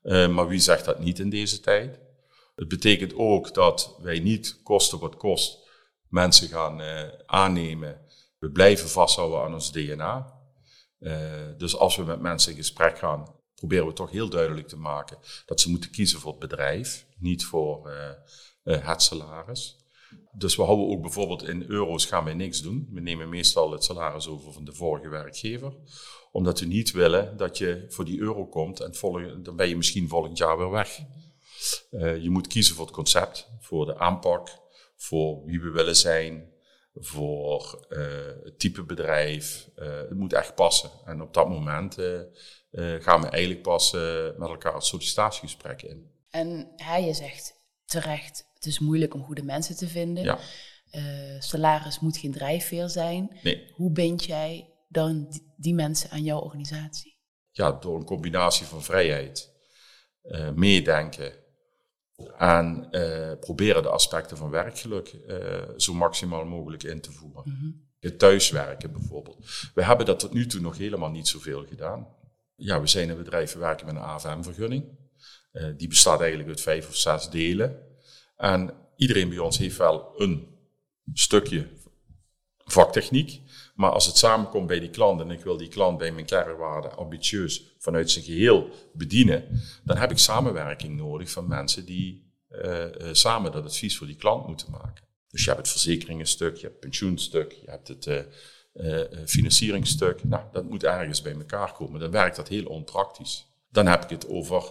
Uh, 0.04 0.28
maar 0.28 0.48
wie 0.48 0.60
zegt 0.60 0.86
dat 0.86 1.00
niet 1.00 1.20
in 1.20 1.30
deze 1.30 1.60
tijd? 1.60 2.00
Het 2.56 2.68
betekent 2.68 3.16
ook 3.16 3.54
dat 3.54 3.98
wij 4.02 4.20
niet 4.20 4.64
kosten 4.64 5.00
wat 5.00 5.16
kost 5.16 5.68
mensen 6.08 6.48
gaan 6.48 6.82
uh, 6.82 7.02
aannemen. 7.26 8.02
We 8.40 8.52
blijven 8.52 8.90
vasthouden 8.90 9.42
aan 9.42 9.54
ons 9.54 9.72
DNA. 9.72 10.38
Uh, 11.00 11.14
dus 11.58 11.76
als 11.76 11.96
we 11.96 12.04
met 12.04 12.22
mensen 12.22 12.52
in 12.52 12.58
gesprek 12.58 12.98
gaan, 12.98 13.36
proberen 13.56 13.88
we 13.88 13.94
toch 13.94 14.12
heel 14.12 14.30
duidelijk 14.30 14.68
te 14.68 14.78
maken 14.78 15.18
dat 15.46 15.62
ze 15.62 15.70
moeten 15.70 15.92
kiezen 15.92 16.20
voor 16.20 16.32
het 16.32 16.40
bedrijf, 16.40 17.06
niet 17.18 17.46
voor 17.46 17.92
het 18.64 19.02
salaris. 19.02 19.79
Dus 20.32 20.56
we 20.56 20.64
houden 20.64 20.88
ook 20.88 21.02
bijvoorbeeld 21.02 21.48
in 21.48 21.66
euro's 21.68 22.06
gaan 22.06 22.24
we 22.24 22.32
niks 22.32 22.62
doen. 22.62 22.90
We 22.92 23.00
nemen 23.00 23.30
meestal 23.30 23.72
het 23.72 23.84
salaris 23.84 24.28
over 24.28 24.54
van 24.54 24.66
de 24.66 24.74
vorige 24.74 25.10
werkgever. 25.10 25.74
Omdat 26.32 26.60
we 26.60 26.66
niet 26.66 26.92
willen 26.92 27.38
dat 27.38 27.58
je 27.58 27.86
voor 27.88 28.06
die 28.06 28.20
euro 28.20 28.48
komt 28.48 28.80
en 28.80 28.96
volgend, 28.96 29.46
dan 29.46 29.56
ben 29.56 29.70
je 29.70 29.78
misschien 29.78 30.08
volgend 30.08 30.38
jaar 30.38 30.58
weer 30.58 30.70
weg. 30.70 31.00
Uh, 31.92 32.24
je 32.24 32.30
moet 32.30 32.48
kiezen 32.48 32.76
voor 32.76 32.86
het 32.86 32.94
concept, 32.94 33.50
voor 33.60 33.86
de 33.86 33.98
aanpak, 33.98 34.48
voor 34.96 35.46
wie 35.46 35.62
we 35.62 35.70
willen 35.70 35.96
zijn, 35.96 36.54
voor 36.94 37.88
uh, 37.90 38.00
het 38.44 38.60
type 38.60 38.84
bedrijf. 38.84 39.70
Uh, 39.76 39.98
het 39.98 40.18
moet 40.18 40.34
echt 40.34 40.56
passen. 40.56 40.90
En 41.06 41.22
op 41.22 41.34
dat 41.34 41.50
moment 41.50 41.98
gaan 43.00 43.22
we 43.22 43.28
eigenlijk 43.28 43.62
pas 43.62 43.92
met 44.38 44.50
elkaar 44.50 44.74
het 44.74 44.84
sollicitatiegesprek 44.84 45.82
in. 45.82 46.12
En 46.30 46.72
hij 46.76 47.14
zegt 47.14 47.59
terecht, 47.90 48.46
het 48.54 48.66
is 48.66 48.80
moeilijk 48.80 49.14
om 49.14 49.24
goede 49.24 49.44
mensen 49.44 49.78
te 49.78 49.88
vinden. 49.88 50.24
Ja. 50.24 50.40
Uh, 50.92 51.40
salaris 51.40 52.00
moet 52.00 52.18
geen 52.18 52.32
drijfveer 52.32 52.90
zijn. 52.90 53.40
Nee. 53.44 53.72
Hoe 53.74 53.92
bind 53.92 54.24
jij 54.24 54.74
dan 54.88 55.42
die, 55.58 55.74
mensen 55.74 56.10
aan 56.10 56.24
jouw 56.24 56.40
organisatie? 56.40 57.18
Ja, 57.52 57.72
door 57.72 57.96
een 57.96 58.06
combinatie 58.06 58.66
van 58.66 58.84
vrijheid, 58.84 59.52
uh, 60.24 60.50
meedenken 60.52 61.34
en 62.38 62.88
uh, 62.92 63.32
proberen 63.40 63.84
de 63.84 63.90
aspecten 63.90 64.38
van 64.38 64.50
werkgeluk 64.50 65.16
zo 65.78 65.94
maximaal 65.94 66.46
mogelijk 66.46 66.84
in 66.84 67.02
te 67.02 67.12
voeren. 67.12 67.44
Mm 67.46 67.56
-hmm. 67.60 67.88
Het 68.00 68.20
thuiswerken 68.20 68.92
bijvoorbeeld. 68.92 69.46
We 69.74 69.84
hebben 69.84 70.06
dat 70.06 70.20
tot 70.20 70.34
nu 70.34 70.46
toe 70.46 70.62
nog 70.62 70.78
helemaal 70.78 71.12
niet 71.12 71.28
zoveel 71.28 71.66
gedaan. 71.66 72.08
Ja, 72.56 72.82
we 72.82 72.88
zijn 72.88 73.10
een 73.10 73.18
bedrijf, 73.18 73.54
we 73.54 73.60
werken 73.60 73.86
met 73.86 73.96
een 73.96 74.02
AFM-vergunning. 74.02 74.99
Die 75.78 75.88
bestaat 75.88 76.20
eigenlijk 76.20 76.50
uit 76.50 76.62
vijf 76.62 76.88
of 76.88 76.96
zes 76.96 77.30
delen. 77.30 77.80
En 78.38 78.74
iedereen 78.96 79.30
bij 79.30 79.38
ons 79.38 79.58
heeft 79.58 79.78
wel 79.78 80.14
een 80.18 80.48
stukje 81.14 81.68
vaktechniek. 82.58 83.42
Maar 83.76 83.92
als 83.92 84.06
het 84.06 84.18
samenkomt 84.18 84.68
bij 84.68 84.80
die 84.80 84.90
klant 84.90 85.22
en 85.22 85.32
ik 85.32 85.44
wil 85.44 85.58
die 85.58 85.68
klant 85.68 85.98
bij 85.98 86.12
mijn 86.12 86.26
kernwaarden 86.26 86.98
ambitieus 86.98 87.76
vanuit 87.78 88.12
zijn 88.12 88.26
geheel 88.26 88.70
bedienen, 88.94 89.62
dan 89.84 89.98
heb 89.98 90.12
ik 90.12 90.18
samenwerking 90.18 90.98
nodig 90.98 91.32
van 91.32 91.48
mensen 91.48 91.86
die 91.86 92.32
uh, 92.50 92.86
samen 93.12 93.52
dat 93.52 93.64
advies 93.64 93.98
voor 93.98 94.08
die 94.08 94.16
klant 94.16 94.48
moeten 94.48 94.72
maken. 94.72 95.04
Dus 95.30 95.42
je 95.44 95.48
hebt 95.48 95.62
het 95.62 95.72
verzekeringenstuk, 95.72 96.56
je 96.56 96.62
hebt 96.62 96.72
het 96.74 96.80
pensioenstuk, 96.80 97.52
je 97.52 97.70
hebt 97.70 97.88
het 97.88 98.28
financieringstuk. 99.26 100.24
Nou, 100.24 100.44
dat 100.52 100.64
moet 100.64 100.84
ergens 100.84 101.22
bij 101.22 101.34
elkaar 101.34 101.74
komen. 101.74 102.00
Dan 102.00 102.12
werkt 102.12 102.36
dat 102.36 102.48
heel 102.48 102.66
onpraktisch. 102.66 103.48
Dan 103.70 103.88
heb 103.88 104.04
ik 104.04 104.10
het 104.10 104.28
over 104.28 104.64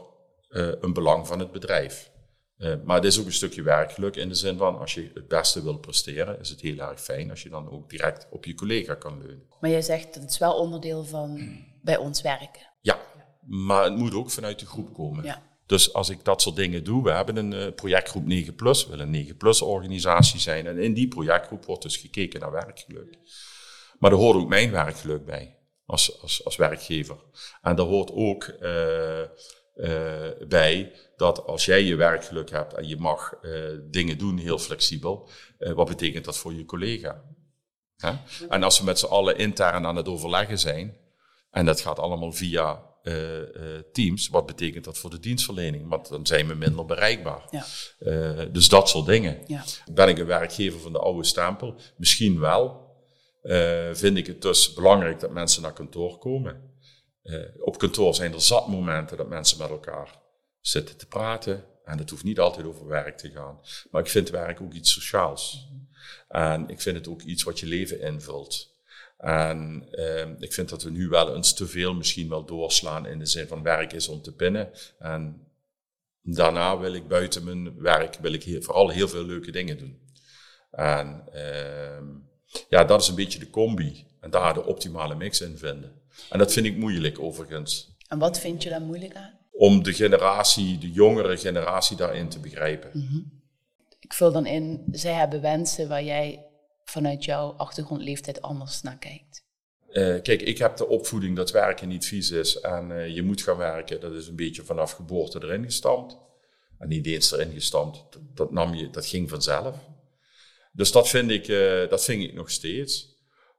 een 0.49 0.93
belang 0.93 1.27
van 1.27 1.39
het 1.39 1.53
bedrijf. 1.53 2.11
Uh, 2.59 2.75
maar 2.85 2.97
het 2.97 3.05
is 3.05 3.21
ook 3.21 3.27
een 3.27 3.33
stukje 3.33 3.63
werkgeluk 3.63 4.17
in 4.17 4.29
de 4.29 4.35
zin 4.35 4.57
van 4.57 4.79
als 4.79 4.95
je 4.95 5.11
het 5.15 5.29
beste 5.29 5.63
wil 5.63 5.79
presteren, 5.79 6.41
is 6.41 6.49
het 6.49 6.61
heel 6.61 6.79
erg 6.79 7.01
fijn 7.01 7.31
als 7.31 7.43
je 7.43 7.49
dan 7.49 7.71
ook 7.71 7.91
direct 7.91 8.27
op 8.31 8.45
je 8.45 8.55
collega 8.55 8.95
kan 8.95 9.19
leunen. 9.19 9.47
Maar 9.61 9.71
jij 9.71 9.83
zegt 9.83 10.15
dat 10.15 10.23
het 10.23 10.33
is 10.33 10.39
wel 10.39 10.55
onderdeel 10.55 11.05
van 11.05 11.59
bij 11.83 11.97
ons 11.97 12.23
werken. 12.23 12.73
Ja, 12.81 12.99
maar 13.47 13.85
het 13.85 13.97
moet 13.97 14.15
ook 14.15 14.31
vanuit 14.31 14.59
de 14.59 14.67
groep 14.67 14.95
komen. 14.95 15.25
Ja. 15.25 15.43
Dus 15.67 15.93
als 15.93 16.09
ik 16.09 16.25
dat 16.25 16.43
soort 16.43 16.57
dingen 16.57 16.85
doe, 16.85 17.03
we 17.03 17.11
hebben 17.11 17.37
een 17.37 17.53
uh, 17.53 17.75
projectgroep 17.75 18.27
9 18.27 18.55
Plus, 18.55 18.85
we 18.85 18.91
willen 18.91 19.05
een 19.05 19.13
9 19.13 19.37
Plus 19.37 19.63
organisatie 19.63 20.41
zijn. 20.41 20.67
En 20.67 20.79
in 20.79 20.95
die 20.95 21.09
projectgroep 21.09 21.65
wordt 21.65 21.83
dus 21.83 21.97
gekeken 21.97 22.41
naar 22.41 22.53
werkgeluk. 22.53 23.19
Maar 23.99 24.11
er 24.11 24.17
hoort 24.17 24.37
ook 24.37 24.49
mijn 24.49 24.71
werkgeluk 24.71 25.25
bij 25.25 25.59
als, 25.87 26.23
als, 26.23 26.45
als 26.45 26.57
werkgever. 26.57 27.17
En 27.63 27.77
daar 27.77 27.87
hoort 27.87 28.11
ook 28.13 28.55
uh, 28.61 29.23
bij 30.49 30.93
dat 31.19 31.47
als 31.47 31.65
jij 31.65 31.83
je 31.83 31.97
werkgeluk 31.97 32.51
hebt 32.51 32.75
en 32.75 32.89
je 32.89 32.97
mag 32.97 33.35
uh, 33.43 33.53
dingen 33.91 34.19
doen 34.19 34.39
heel 34.39 34.59
flexibel, 34.59 35.29
uh, 35.59 35.73
wat 35.73 35.89
betekent 35.89 36.25
dat 36.25 36.37
voor 36.37 36.55
je 36.55 36.65
collega? 36.65 37.25
Hè? 37.97 38.13
En 38.49 38.63
als 38.63 38.79
we 38.79 38.85
met 38.85 38.99
z'n 38.99 39.07
allen 39.07 39.39
intern 39.39 39.87
aan 39.87 39.97
het 39.97 40.09
overleggen 40.09 40.59
zijn, 40.59 40.97
en 41.51 41.67
dat 41.67 41.81
gaat 41.81 41.99
allemaal 41.99 42.33
via 42.33 42.87
uh, 43.03 43.15
Teams, 43.93 44.29
wat 44.29 44.47
betekent 44.47 44.85
dat 44.85 44.99
voor 44.99 45.11
de 45.11 45.21
dienstverlening? 45.21 45.89
Want 45.89 46.09
dan 46.09 46.27
zijn 46.27 46.47
we 46.47 46.55
minder 46.55 46.85
bereikbaar. 46.85 47.43
Ja. 47.51 47.65
dus 48.45 48.69
dat 48.69 48.89
soort 48.89 49.07
dingen. 49.07 49.39
Ja. 49.47 49.65
Ben 49.93 50.09
ik 50.09 50.19
een 50.19 50.27
werkgever 50.27 50.81
van 50.81 50.93
de 50.93 50.99
oude 50.99 51.25
stempel? 51.25 51.81
Misschien 51.97 52.41
wel. 52.41 52.87
vind 53.93 54.17
ik 54.17 54.27
het 54.27 54.43
dus 54.43 54.73
belangrijk 54.73 55.21
dat 55.21 55.31
mensen 55.31 55.63
naar 55.63 55.73
kantoor 55.73 56.19
komen. 56.19 56.78
Op 57.59 57.79
kantoor 57.79 58.15
zijn 58.15 58.33
er 58.33 58.41
zat 58.41 58.69
momenten 58.69 59.17
dat 59.17 59.29
mensen 59.29 59.59
met 59.59 59.69
elkaar 59.69 60.19
zitten 60.61 60.97
te 60.97 61.07
praten. 61.07 61.65
En 61.85 61.99
het 61.99 62.11
hoeft 62.11 62.25
niet 62.25 62.39
altijd 62.39 62.67
over 62.67 62.87
werk 62.87 63.19
te 63.19 63.31
gaan. 63.31 63.61
Maar 63.91 64.03
ik 64.03 64.09
vind 64.09 64.31
werk 64.31 64.61
ook 64.61 64.73
iets 64.73 64.93
sociaals. 64.93 65.69
En 66.29 66.69
ik 66.69 66.81
vind 66.81 66.97
het 66.97 67.09
ook 67.09 67.23
iets 67.23 67.43
wat 67.43 67.61
je 67.61 67.67
leven 67.67 68.01
invult. 68.01 68.77
En 69.19 69.89
eh, 69.91 70.29
ik 70.39 70.53
vind 70.53 70.69
dat 70.69 70.83
we 70.83 70.91
nu 70.91 71.09
wel 71.09 71.35
eens 71.35 71.55
te 71.55 71.67
veel 71.67 71.95
misschien 71.95 72.29
wel 72.29 72.45
doorslaan 72.45 73.07
in 73.07 73.19
de 73.19 73.27
zin 73.27 73.47
van 73.47 73.63
werk 73.63 73.93
is 73.93 74.09
om 74.09 74.23
te 74.23 74.35
pinnen. 74.35 74.71
En 74.99 75.47
daarna 76.23 76.79
wil 76.79 76.93
ik 76.93 77.09
buiten 77.09 77.45
mijn 77.45 77.81
werk 77.81 78.15
wil 78.21 78.33
ik 78.33 78.65
vooral 78.65 78.89
heel 78.89 79.09
veel 79.09 79.25
leuke 79.25 79.51
dingen 79.51 79.79
doen. 79.79 80.01
En 80.71 81.25
uh, 81.35 81.99
ja, 82.69 82.85
dat 82.85 83.01
is 83.01 83.09
een 83.09 83.15
beetje 83.15 83.39
de 83.39 83.51
combi. 83.51 84.07
En 84.21 84.31
daar 84.31 84.55
de 84.55 84.65
optimale 84.65 85.15
mix 85.15 85.41
in 85.41 85.59
vinden. 85.59 85.98
En 86.31 86.39
dat 86.39 86.53
vind 86.53 86.67
ik 86.67 86.77
moeilijk 86.77 87.19
overigens. 87.19 87.97
En 88.09 88.19
wat 88.19 88.41
vind 88.41 88.63
je 88.63 88.69
daar 88.69 88.81
moeilijk 88.81 89.15
aan? 89.15 89.39
om 89.59 89.83
de 89.83 89.93
generatie, 89.93 90.79
de 90.79 90.91
jongere 90.91 91.37
generatie 91.37 91.97
daarin 91.97 92.29
te 92.29 92.39
begrijpen. 92.39 92.91
Mm 92.93 93.07
-hmm. 93.07 93.43
Ik 94.01 94.13
vul 94.13 94.33
dan 94.33 94.47
in, 94.47 94.85
zij 94.91 95.13
hebben 95.13 95.41
wensen 95.41 95.89
waar 95.89 96.05
jij 96.05 96.47
vanuit 96.85 97.25
jouw 97.25 97.51
achtergrondleeftijd 97.51 98.43
anders 98.43 98.83
naar 98.83 98.99
kijkt. 98.99 99.47
Uh, 99.89 100.23
kijk, 100.23 100.43
ik 100.43 100.59
heb 100.59 100.77
de 100.77 100.89
opvoeding 100.89 101.37
dat 101.37 101.51
werken 101.51 101.89
niet 101.89 102.07
vies 102.07 102.31
is 102.31 102.61
en 102.61 102.91
uh, 102.91 103.09
je 103.09 103.23
moet 103.23 103.43
gaan 103.43 103.57
werken. 103.57 104.01
Dat 104.01 104.13
is 104.13 104.27
een 104.27 104.37
beetje 104.37 104.63
vanaf 104.63 104.93
geboorte 104.93 105.43
erin 105.43 105.65
gestampt. 105.65 106.17
En 106.79 106.89
niet 106.89 107.07
eens 107.07 107.33
erin 107.33 107.53
gestampt, 107.53 108.05
dat, 108.11 108.23
dat, 108.35 108.51
nam 108.51 108.75
je, 108.75 108.91
dat 108.91 109.07
ging 109.07 109.29
vanzelf. 109.29 109.77
Dus 110.73 110.93
dat 110.93 111.09
vind 111.09 111.31
ik, 111.31 111.49
uh, 111.49 111.89
dat 111.89 112.05
vind 112.05 112.23
ik 112.23 112.35
nog 112.35 112.51
steeds. 112.51 113.18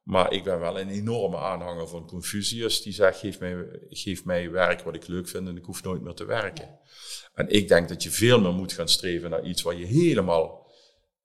Maar 0.09 0.33
ik 0.33 0.43
ben 0.43 0.59
wel 0.59 0.79
een 0.79 0.89
enorme 0.89 1.37
aanhanger 1.37 1.87
van 1.87 2.07
Confucius. 2.07 2.81
Die 2.81 2.93
zegt, 2.93 3.19
geef 3.19 3.39
mij, 3.39 3.55
geef 3.89 4.25
mij 4.25 4.51
werk 4.51 4.81
wat 4.81 4.95
ik 4.95 5.07
leuk 5.07 5.27
vind 5.27 5.47
en 5.47 5.57
ik 5.57 5.65
hoef 5.65 5.83
nooit 5.83 6.01
meer 6.01 6.13
te 6.13 6.25
werken. 6.25 6.79
En 7.33 7.49
ik 7.49 7.67
denk 7.67 7.89
dat 7.89 8.03
je 8.03 8.09
veel 8.09 8.39
meer 8.39 8.53
moet 8.53 8.73
gaan 8.73 8.89
streven 8.89 9.29
naar 9.29 9.45
iets 9.45 9.61
waar 9.61 9.75
je 9.75 9.85
helemaal 9.85 10.71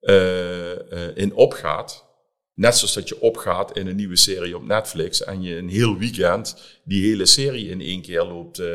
uh, 0.00 0.70
uh, 0.70 0.76
in 1.14 1.34
opgaat. 1.34 2.06
Net 2.54 2.76
zoals 2.76 2.94
dat 2.94 3.08
je 3.08 3.20
opgaat 3.20 3.76
in 3.76 3.86
een 3.86 3.96
nieuwe 3.96 4.16
serie 4.16 4.56
op 4.56 4.64
Netflix 4.64 5.24
en 5.24 5.42
je 5.42 5.56
een 5.56 5.68
heel 5.68 5.98
weekend 5.98 6.56
die 6.84 7.08
hele 7.08 7.26
serie 7.26 7.68
in 7.68 7.80
één 7.80 8.02
keer 8.02 8.24
loopt, 8.24 8.58
uh, 8.58 8.66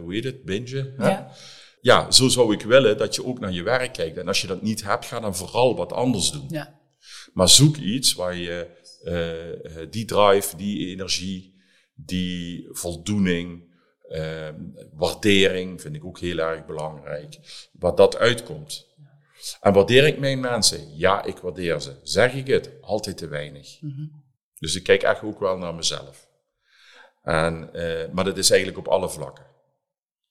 hoe 0.00 0.14
heet 0.14 0.24
het, 0.24 0.44
binge. 0.44 0.94
Ja. 0.98 1.32
ja, 1.80 2.10
zo 2.10 2.28
zou 2.28 2.52
ik 2.52 2.62
willen 2.62 2.98
dat 2.98 3.14
je 3.14 3.24
ook 3.24 3.40
naar 3.40 3.52
je 3.52 3.62
werk 3.62 3.92
kijkt. 3.92 4.16
En 4.16 4.28
als 4.28 4.40
je 4.40 4.46
dat 4.46 4.62
niet 4.62 4.84
hebt, 4.84 5.06
ga 5.06 5.20
dan 5.20 5.36
vooral 5.36 5.76
wat 5.76 5.92
anders 5.92 6.30
doen. 6.30 6.46
Ja. 6.48 6.80
Maar 7.32 7.48
zoek 7.48 7.76
iets 7.76 8.14
waar 8.14 8.36
je 8.36 8.76
die 9.90 10.04
drive, 10.04 10.56
die 10.56 10.88
energie, 10.88 11.54
die 11.94 12.68
voldoening, 12.70 13.68
uh, 14.08 14.48
waardering 14.92 15.80
vind 15.80 15.94
ik 15.94 16.04
ook 16.04 16.18
heel 16.18 16.38
erg 16.38 16.66
belangrijk. 16.66 17.38
Wat 17.72 17.96
dat 17.96 18.16
uitkomt. 18.16 18.86
En 19.60 19.72
waardeer 19.72 20.06
ik 20.06 20.18
mijn 20.18 20.40
mensen? 20.40 20.96
Ja, 20.96 21.24
ik 21.24 21.38
waardeer 21.38 21.80
ze. 21.80 21.94
Zeg 22.02 22.34
ik 22.34 22.46
het? 22.46 22.70
Altijd 22.80 23.16
te 23.16 23.28
weinig. 23.28 23.80
Mm 23.80 23.90
-hmm. 23.90 24.24
Dus 24.58 24.74
ik 24.74 24.82
kijk 24.82 25.02
echt 25.02 25.22
ook 25.22 25.40
wel 25.40 25.58
naar 25.58 25.74
mezelf. 25.74 26.28
En, 27.22 27.70
uh, 27.72 28.12
maar 28.12 28.24
dat 28.24 28.38
is 28.38 28.50
eigenlijk 28.50 28.86
op 28.86 28.92
alle 28.92 29.10
vlakken. 29.10 29.46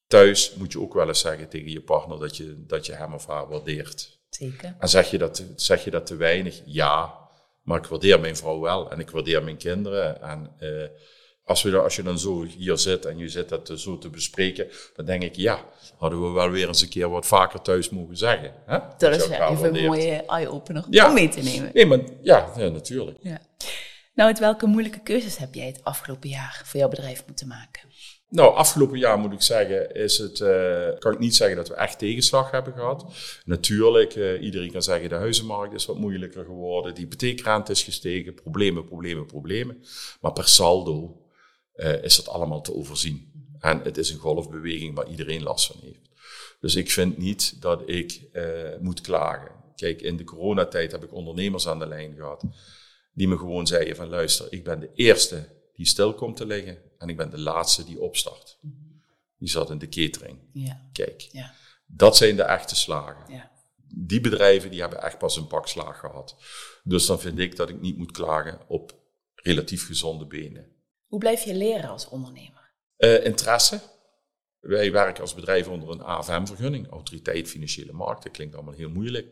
Thuis 0.07 0.55
moet 0.55 0.71
je 0.71 0.81
ook 0.81 0.93
wel 0.93 1.07
eens 1.07 1.19
zeggen 1.19 1.49
tegen 1.49 1.71
je 1.71 1.81
partner 1.81 2.19
dat 2.19 2.37
je, 2.37 2.63
dat 2.65 2.85
je 2.85 2.93
hem 2.93 3.13
of 3.13 3.25
haar 3.25 3.47
waardeert. 3.47 4.19
Zeker. 4.29 4.75
En 4.79 4.89
zeg 4.89 5.11
je, 5.11 5.17
dat, 5.17 5.43
zeg 5.55 5.83
je 5.83 5.91
dat 5.91 6.05
te 6.05 6.15
weinig? 6.15 6.61
Ja, 6.65 7.26
maar 7.67 7.77
ik 7.77 7.85
waardeer 7.85 8.19
mijn 8.19 8.35
vrouw 8.35 8.59
wel 8.59 8.91
en 8.91 8.99
ik 8.99 9.09
waardeer 9.09 9.43
mijn 9.43 9.57
kinderen. 9.57 10.21
En 10.21 10.51
uh, 10.59 10.83
als, 11.43 11.63
we, 11.63 11.77
als 11.77 11.95
je 11.95 12.03
dan 12.03 12.19
zo 12.19 12.43
hier 12.43 12.77
zit 12.77 13.05
en 13.05 13.17
je 13.17 13.29
zit 13.29 13.49
dat 13.49 13.71
zo 13.75 13.97
te 13.97 14.09
bespreken, 14.09 14.67
dan 14.95 15.05
denk 15.05 15.23
ik, 15.23 15.35
ja, 15.35 15.59
hadden 15.97 16.21
we 16.21 16.29
wel 16.29 16.49
weer 16.49 16.67
eens 16.67 16.81
een 16.81 16.89
keer 16.89 17.09
wat 17.09 17.25
vaker 17.25 17.61
thuis 17.61 17.89
mogen 17.89 18.17
zeggen. 18.17 18.53
Hè? 18.65 18.77
Dat, 18.97 19.15
is 19.15 19.29
even 19.29 19.75
een 19.75 19.85
mooie 19.85 20.23
eye-opener 20.27 20.85
ja. 20.89 21.07
om 21.07 21.13
mee 21.13 21.29
te 21.29 21.41
nemen. 21.41 21.71
Nee, 21.73 21.85
maar, 21.85 21.99
ja, 22.21 22.51
ja, 22.57 22.67
natuurlijk. 22.69 23.17
Ja. 23.21 23.41
Nou, 24.17 24.29
uit 24.29 24.39
welke 24.39 24.65
moeilijke 24.65 24.99
keuzes 24.99 25.37
heb 25.37 25.53
jij 25.53 25.65
het 25.65 25.83
afgelopen 25.83 26.29
jaar 26.29 26.61
voor 26.65 26.79
jouw 26.79 26.89
bedrijf 26.89 27.23
moeten 27.27 27.47
maken? 27.47 27.81
Nou, 28.29 28.55
afgelopen 28.55 28.97
jaar 28.97 29.19
moet 29.19 29.33
ik 29.33 29.41
zeggen, 29.41 29.95
is 29.95 30.17
het, 30.17 30.39
uh, 30.39 30.99
kan 30.99 31.13
ik 31.13 31.19
niet 31.19 31.35
zeggen 31.35 31.57
dat 31.57 31.67
we 31.67 31.73
echt 31.73 31.99
tegenslag 31.99 32.51
hebben 32.51 32.73
gehad. 32.73 33.05
Natuurlijk, 33.45 34.15
uh, 34.15 34.41
iedereen 34.41 34.71
kan 34.71 34.83
zeggen 34.83 35.09
de 35.09 35.15
huizenmarkt 35.15 35.73
is 35.73 35.85
wat 35.85 35.97
moeilijker 35.97 36.45
geworden, 36.45 36.95
de 36.95 37.01
hypotheekrente 37.01 37.71
is 37.71 37.83
gestegen, 37.83 38.33
problemen, 38.33 38.85
problemen, 38.85 39.25
problemen. 39.25 39.83
Maar 40.21 40.33
per 40.33 40.47
saldo 40.47 41.21
uh, 41.75 42.03
is 42.03 42.15
dat 42.15 42.27
allemaal 42.27 42.61
te 42.61 42.73
overzien. 42.73 43.31
En 43.59 43.81
het 43.81 43.97
is 43.97 44.09
een 44.09 44.19
golfbeweging 44.19 44.95
waar 44.95 45.07
iedereen 45.07 45.43
last 45.43 45.67
van 45.67 45.75
heeft. 45.81 46.09
Dus 46.59 46.75
ik 46.75 46.91
vind 46.91 47.17
niet 47.17 47.61
dat 47.61 47.89
ik 47.89 48.21
moet 48.79 49.01
klagen. 49.01 49.51
Kijk, 49.75 50.01
in 50.01 50.17
de 50.17 50.23
coronatijd 50.23 50.91
heb 50.91 51.03
ik 51.03 51.13
ondernemers 51.13 51.67
aan 51.67 51.79
de 51.79 51.87
lijn 51.87 52.15
gehad. 52.15 52.43
Die 53.17 53.27
me 53.27 53.37
gewoon 53.37 53.67
zeiden 53.67 53.95
van 53.95 54.07
luister, 54.07 54.47
ik 54.53 54.63
ben 54.63 54.79
de 54.79 54.89
eerste 54.95 55.49
die 55.73 55.85
stil 55.85 56.13
komt 56.13 56.35
te 56.37 56.45
liggen. 56.45 56.77
En 56.97 57.09
ik 57.09 57.17
ben 57.17 57.29
de 57.29 57.39
laatste 57.39 57.83
die 57.83 57.99
opstart. 57.99 58.59
Die 59.37 59.49
zat 59.49 59.69
in 59.69 59.77
de 59.77 59.89
catering. 59.89 60.39
Ja. 60.53 60.89
Kijk, 60.91 61.21
Ja. 61.31 61.53
dat 61.85 62.17
zijn 62.17 62.35
de 62.35 62.43
echte 62.43 62.75
slagen. 62.75 63.33
Ja. 63.33 63.51
Die 63.95 64.21
bedrijven 64.21 64.71
die 64.71 64.79
hebben 64.79 65.01
echt 65.01 65.17
pas 65.17 65.37
een 65.37 65.47
pak 65.47 65.67
slaag 65.67 65.99
gehad. 65.99 66.35
Dus 66.83 67.05
dan 67.05 67.19
vind 67.19 67.39
ik 67.39 67.55
dat 67.55 67.69
ik 67.69 67.81
niet 67.81 67.97
moet 67.97 68.11
klagen 68.11 68.59
op 68.67 68.95
relatief 69.35 69.85
gezonde 69.85 70.25
benen. 70.25 70.75
Hoe 71.05 71.19
blijf 71.19 71.43
je 71.43 71.55
leren 71.55 71.89
als 71.89 72.09
ondernemer? 72.09 72.71
Eh, 72.97 73.25
interesse. 73.25 73.81
Wij 74.59 74.91
werken 74.91 75.21
als 75.21 75.33
bedrijf 75.33 75.67
onder 75.67 75.89
een 75.89 76.03
AFM-vergunning, 76.03 76.89
Autoriteit 76.89 77.47
Financiële 77.47 77.93
Markt. 77.93 78.23
Dat 78.23 78.31
klinkt 78.31 78.55
allemaal 78.55 78.73
heel 78.73 78.89
moeilijk. 78.89 79.27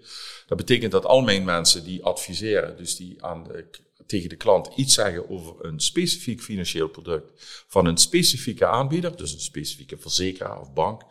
Dat 0.48 0.58
betekent 0.58 0.91
dat 0.91 1.05
al 1.05 1.22
mijn 1.22 1.44
mensen 1.44 1.84
die 1.84 2.03
adviseren, 2.03 2.77
dus 2.77 2.96
die 2.96 3.24
aan 3.24 3.44
de, 3.44 3.65
tegen 4.05 4.29
de 4.29 4.36
klant 4.36 4.70
iets 4.75 4.94
zeggen 4.94 5.29
over 5.29 5.65
een 5.65 5.79
specifiek 5.79 6.41
financieel 6.41 6.88
product 6.88 7.32
van 7.67 7.86
een 7.86 7.98
specifieke 7.98 8.65
aanbieder, 8.65 9.17
dus 9.17 9.34
een 9.34 9.39
specifieke 9.39 9.98
verzekeraar 9.98 10.60
of 10.60 10.74
bank, 10.74 11.01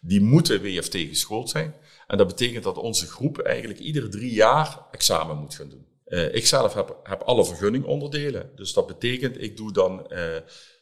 die 0.00 0.20
moeten 0.20 0.62
WFT 0.62 0.94
geschoold 0.94 1.50
zijn. 1.50 1.74
En 2.06 2.18
dat 2.18 2.26
betekent 2.26 2.64
dat 2.64 2.78
onze 2.78 3.06
groep 3.06 3.38
eigenlijk 3.38 3.80
iedere 3.80 4.08
drie 4.08 4.32
jaar 4.32 4.86
examen 4.90 5.36
moet 5.36 5.54
gaan 5.54 5.68
doen. 5.68 5.86
Uh, 6.06 6.34
ik 6.34 6.46
zelf 6.46 6.74
heb, 6.74 6.96
heb 7.02 7.22
alle 7.22 7.44
vergunningonderdelen. 7.44 8.50
Dus 8.56 8.72
dat 8.72 8.86
betekent, 8.86 9.42
ik 9.42 9.56
doe 9.56 9.72
dan 9.72 10.06
uh, 10.08 10.36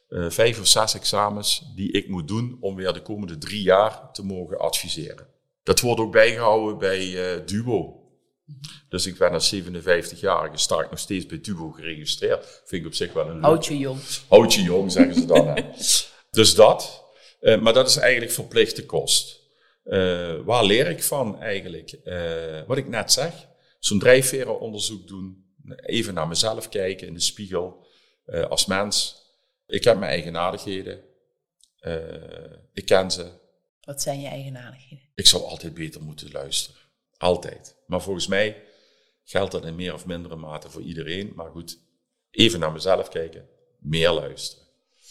uh, 0.09 0.31
vijf 0.31 0.61
of 0.61 0.67
zes 0.67 0.95
examens 0.95 1.73
die 1.75 1.93
ik 1.93 2.09
moet 2.09 2.29
doen 2.29 2.57
om 2.61 2.75
weer 2.75 2.93
de 2.93 3.03
komende 3.03 3.39
drie 3.39 3.63
jaar 3.63 4.13
te 4.13 4.25
mogen 4.25 4.59
adviseren. 4.59 5.27
Dat 5.63 5.81
wordt 5.81 6.01
ook 6.01 6.13
bijgehouden 6.13 6.79
bij 6.79 7.45
Duo. 7.45 8.03
Dus 8.89 9.07
ik 9.07 9.19
ben 9.19 9.33
als 9.33 9.55
57-jarige, 9.55 10.57
sta 10.57 10.81
ik 10.81 10.91
nog 10.91 10.99
steeds 10.99 11.27
bij 11.27 11.41
Duo 11.41 11.71
geregistreerd. 11.71 12.63
Vind 12.65 12.83
ik 12.83 12.87
op 12.87 12.95
zich 12.95 13.13
wel 13.13 13.27
een 13.27 13.35
leuk. 13.35 13.45
Houd 13.45 13.67
je 13.67 13.79
jong. 13.79 14.01
Houd 14.29 14.55
je 14.55 14.63
jong, 14.63 14.93
zeggen 14.93 15.15
ze 15.15 15.27
dan. 15.27 15.47
hè. 15.47 15.63
dus 16.31 16.55
dat. 16.55 17.05
maar 17.41 17.73
dat 17.73 17.89
is 17.89 17.97
eigenlijk 17.97 18.33
verplichte 18.33 18.87
kost. 18.87 19.41
waar 20.45 20.65
leer 20.65 20.87
ik 20.87 21.03
van 21.03 21.41
eigenlijk? 21.41 21.99
wat 22.67 22.77
ik 22.77 22.89
net 22.89 23.13
zeg 23.13 23.49
zo'n 23.79 23.99
drijfverenonderzoek 23.99 25.07
doen. 25.07 25.47
Even 25.77 26.15
naar 26.15 26.29
mezelf 26.29 26.69
kijken 26.69 27.07
in 27.07 27.15
de 27.15 27.21
spiegel 27.21 27.87
uh, 28.27 28.45
als 28.45 28.67
mens. 28.67 29.27
Ik 29.69 29.85
heb 29.85 29.99
mijn 29.99 30.11
eigenaardigheden. 30.11 31.01
Uh, 31.81 32.57
ik 32.73 32.87
ken 32.87 33.11
ze. 33.11 33.31
Wat 33.81 34.03
zijn 34.03 34.21
je 34.21 34.29
eigenaardigheden? 34.29 35.05
Ik 35.15 35.27
zou 35.27 35.43
altijd 35.43 35.75
beter 35.75 36.03
moeten 36.03 36.31
luisteren. 36.31 36.81
Altijd. 37.17 37.77
Maar 37.87 38.03
volgens 38.03 38.27
mij 38.27 38.63
geldt 39.25 39.53
dat 39.53 39.65
in 39.65 39.75
meer 39.75 39.95
of 39.95 40.07
mindere 40.07 40.37
mate 40.37 40.71
voor 40.71 40.83
iedereen. 40.83 41.33
Maar 41.35 41.51
goed, 41.51 41.81
even 42.31 42.61
naar 42.61 42.73
mezelf 42.73 43.09
kijken. 43.09 43.49
Meer 43.79 44.11
luisteren. 44.11 44.67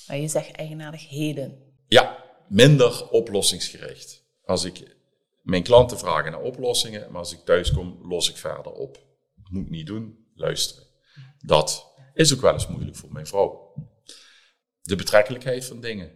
Maar 0.08 0.18
je 0.18 0.28
zegt 0.28 0.52
eigenaardigheden. 0.52 1.76
Ja, 1.88 2.24
minder 2.48 3.10
oplossingsgericht. 3.10 4.24
Als 4.44 4.64
ik 4.64 4.96
mijn 5.42 5.64
klanten 5.64 6.00
vragen 6.00 6.32
naar 6.32 6.42
oplossingen, 6.42 7.12
maar 7.12 7.20
als 7.20 7.34
ik 7.34 7.40
thuis 7.40 7.72
kom, 7.72 8.00
los 8.02 8.30
ik 8.30 8.38
verder 8.38 8.72
op. 8.72 9.06
Moet 9.50 9.66
ik 9.66 9.70
niet 9.70 9.88
doen, 9.88 10.28
luisteren. 10.36 10.84
Dat 11.40 11.94
is 12.14 12.34
ook 12.34 12.42
wel 12.42 12.54
eens 12.54 12.68
moeilijk 12.68 12.96
voor 12.96 13.12
mijn 13.12 13.28
vrouw. 13.28 13.67
De 14.88 14.96
betrekkelijkheid 14.96 15.66
van 15.66 15.82
dingen. 15.82 16.12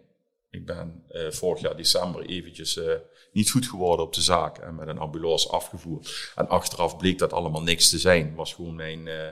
Ik 0.49 0.65
ben 0.65 1.03
uh, 1.11 1.31
vorig 1.31 1.61
jaar 1.61 1.75
december 1.77 2.25
eventjes 2.25 2.77
uh, 2.77 2.93
niet 3.31 3.51
goed 3.51 3.65
geworden 3.67 4.05
op 4.05 4.13
de 4.13 4.21
zaak 4.21 4.57
en 4.57 4.75
met 4.75 4.87
een 4.87 4.97
ambulance 4.97 5.49
afgevoerd. 5.49 6.31
En 6.35 6.47
achteraf 6.47 6.97
bleek 6.97 7.17
dat 7.17 7.33
allemaal 7.33 7.61
niks 7.61 7.89
te 7.89 7.99
zijn. 7.99 8.35
Was 8.35 8.53
gewoon 8.53 8.75
mijn 8.75 9.05
uh, 9.05 9.27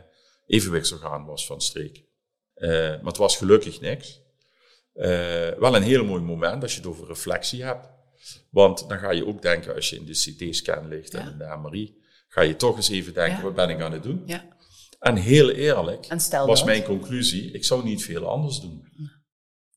evenwichtsorgaan 0.47 1.25
was 1.25 1.45
van 1.45 1.61
streek. 1.61 2.03
maar 2.55 2.99
het 3.03 3.17
was 3.17 3.37
gelukkig 3.37 3.81
niks. 3.81 4.21
wel 5.59 5.75
een 5.75 5.83
heel 5.83 6.05
mooi 6.05 6.21
moment 6.21 6.63
als 6.63 6.71
je 6.73 6.79
het 6.79 6.89
over 6.89 7.07
reflectie 7.07 7.63
hebt. 7.63 7.89
Want 8.49 8.89
dan 8.89 8.97
ga 8.99 9.11
je 9.11 9.25
ook 9.25 9.41
denken, 9.41 9.75
als 9.75 9.89
je 9.89 9.95
in 9.95 10.05
de 10.05 10.11
CT-scan 10.11 10.87
ligt 10.87 11.13
en 11.13 11.31
in 11.31 11.37
de 11.37 11.57
MRI, 11.61 11.97
ga 12.27 12.41
je 12.41 12.55
toch 12.55 12.75
eens 12.75 12.89
even 12.89 13.13
denken, 13.13 13.37
Ja. 13.37 13.43
wat 13.43 13.55
ben 13.55 13.69
ik 13.69 13.81
aan 13.81 13.91
het 13.91 14.03
doen? 14.03 14.23
Ja. 14.25 14.57
En 14.99 15.15
heel 15.15 15.49
eerlijk 15.49 16.05
En 16.05 16.45
was 16.45 16.63
mijn 16.63 16.83
conclusie, 16.83 17.51
ik 17.51 17.65
zou 17.65 17.83
niet 17.83 18.03
veel 18.03 18.27
anders 18.27 18.59
doen. 18.59 18.87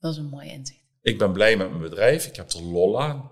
Dat 0.03 0.13
is 0.13 0.19
een 0.19 0.29
mooi 0.29 0.49
inzicht. 0.49 0.81
Ik 1.03 1.19
ben 1.19 1.33
blij 1.33 1.57
met 1.57 1.69
mijn 1.69 1.83
bedrijf, 1.83 2.27
ik 2.27 2.37
heb 2.37 2.51
er 2.51 2.63
lol 2.63 3.03
aan. 3.03 3.31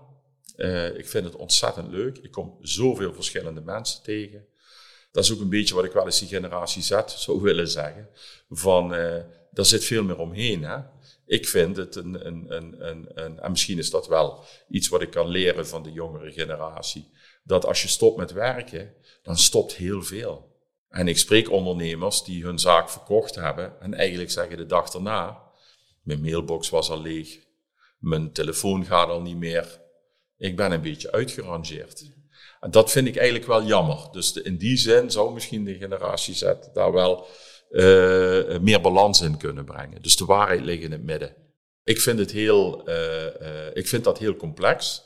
Eh, 0.55 0.97
ik 0.97 1.07
vind 1.07 1.25
het 1.25 1.35
ontzettend 1.35 1.91
leuk. 1.91 2.17
Ik 2.17 2.31
kom 2.31 2.57
zoveel 2.61 3.13
verschillende 3.13 3.61
mensen 3.61 4.03
tegen. 4.03 4.45
Dat 5.11 5.23
is 5.23 5.33
ook 5.33 5.39
een 5.39 5.49
beetje 5.49 5.75
wat 5.75 5.83
ik 5.83 5.91
wel 5.91 6.05
eens 6.05 6.19
die 6.19 6.27
generatie 6.27 6.81
Z 6.81 7.01
zou 7.05 7.41
willen 7.47 7.67
zeggen. 7.67 8.09
Van, 8.49 8.95
eh 8.95 9.23
daar 9.51 9.65
zit 9.65 9.83
veel 9.83 10.03
meer 10.03 10.17
omheen. 10.17 10.63
Hè? 10.63 10.77
Ik 11.25 11.47
vind 11.47 11.77
het 11.77 11.95
een, 11.95 12.27
een, 12.27 12.55
een, 12.55 12.87
een, 12.87 13.07
een, 13.13 13.39
en 13.39 13.51
misschien 13.51 13.77
is 13.77 13.89
dat 13.89 14.07
wel 14.07 14.43
iets 14.69 14.87
wat 14.87 15.01
ik 15.01 15.11
kan 15.11 15.27
leren 15.27 15.67
van 15.67 15.83
de 15.83 15.91
jongere 15.91 16.31
generatie, 16.31 17.11
dat 17.43 17.65
als 17.65 17.81
je 17.81 17.87
stopt 17.87 18.17
met 18.17 18.31
werken, 18.31 18.93
dan 19.23 19.37
stopt 19.37 19.73
heel 19.73 20.01
veel. 20.01 20.49
En 20.89 21.07
ik 21.07 21.17
spreek 21.17 21.51
ondernemers 21.51 22.23
die 22.23 22.43
hun 22.43 22.59
zaak 22.59 22.89
verkocht 22.89 23.35
hebben 23.35 23.81
en 23.81 23.93
eigenlijk 23.93 24.31
zeggen 24.31 24.57
de 24.57 24.65
dag 24.65 24.89
daarna, 24.89 25.41
mijn 26.01 26.21
mailbox 26.21 26.69
was 26.69 26.89
al 26.89 27.01
leeg, 27.01 27.39
mijn 27.99 28.31
telefoon 28.31 28.85
gaat 28.85 29.09
al 29.09 29.21
niet 29.21 29.37
meer, 29.37 29.81
ik 30.37 30.55
ben 30.55 30.71
een 30.71 30.81
beetje 30.81 31.11
uitgerangeerd. 31.11 32.11
En 32.59 32.71
dat 32.71 32.91
vind 32.91 33.07
ik 33.07 33.15
eigenlijk 33.15 33.47
wel 33.47 33.63
jammer. 33.63 34.07
Dus 34.11 34.33
de- 34.33 34.41
in 34.43 34.57
die 34.57 34.77
zin 34.77 35.11
zou 35.11 35.33
misschien 35.33 35.63
de 35.63 35.77
generatie 35.77 36.33
Z 36.33 36.53
daar 36.73 36.91
wel 36.91 37.27
eh, 37.69 38.59
meer 38.59 38.81
balans 38.81 39.21
in 39.21 39.37
kunnen 39.37 39.65
brengen. 39.65 40.01
Dus 40.01 40.15
de 40.15 40.25
waarheid 40.25 40.61
ligt 40.61 40.83
in 40.83 40.91
het 40.91 41.03
midden. 41.03 41.35
Ik 41.83 41.99
vind, 42.01 42.19
het 42.19 42.31
heel, 42.31 42.85
eh, 42.87 43.67
eh, 43.67 43.75
ik 43.75 43.87
vind 43.87 44.03
dat 44.03 44.17
heel 44.19 44.35
complex. 44.35 45.03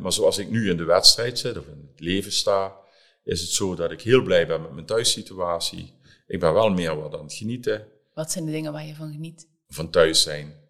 Maar 0.00 0.12
zoals 0.12 0.38
ik 0.38 0.50
nu 0.50 0.70
in 0.70 0.76
de 0.76 0.84
wedstrijd 0.84 1.38
zit 1.38 1.58
of 1.58 1.66
in 1.66 1.88
het 1.90 2.00
leven 2.00 2.32
sta, 2.32 2.76
is 3.24 3.40
het 3.40 3.50
zo 3.50 3.74
dat 3.74 3.90
ik 3.90 4.00
heel 4.00 4.22
blij 4.22 4.46
ben 4.46 4.62
met 4.62 4.72
mijn 4.72 4.86
thuissituatie. 4.86 5.94
Ik 6.26 6.40
ben 6.40 6.52
wel 6.52 6.70
meer 6.70 6.96
wat 7.00 7.14
aan 7.14 7.22
het 7.24 7.34
genieten 7.34 7.86
Wat 8.14 8.30
zijn 8.32 8.44
de 8.44 8.50
dingen 8.50 8.72
waar 8.72 8.86
je 8.86 8.94
van 8.94 9.12
geniet? 9.12 9.48
Van 9.74 9.90
thuis 9.90 10.22
zijn. 10.22 10.60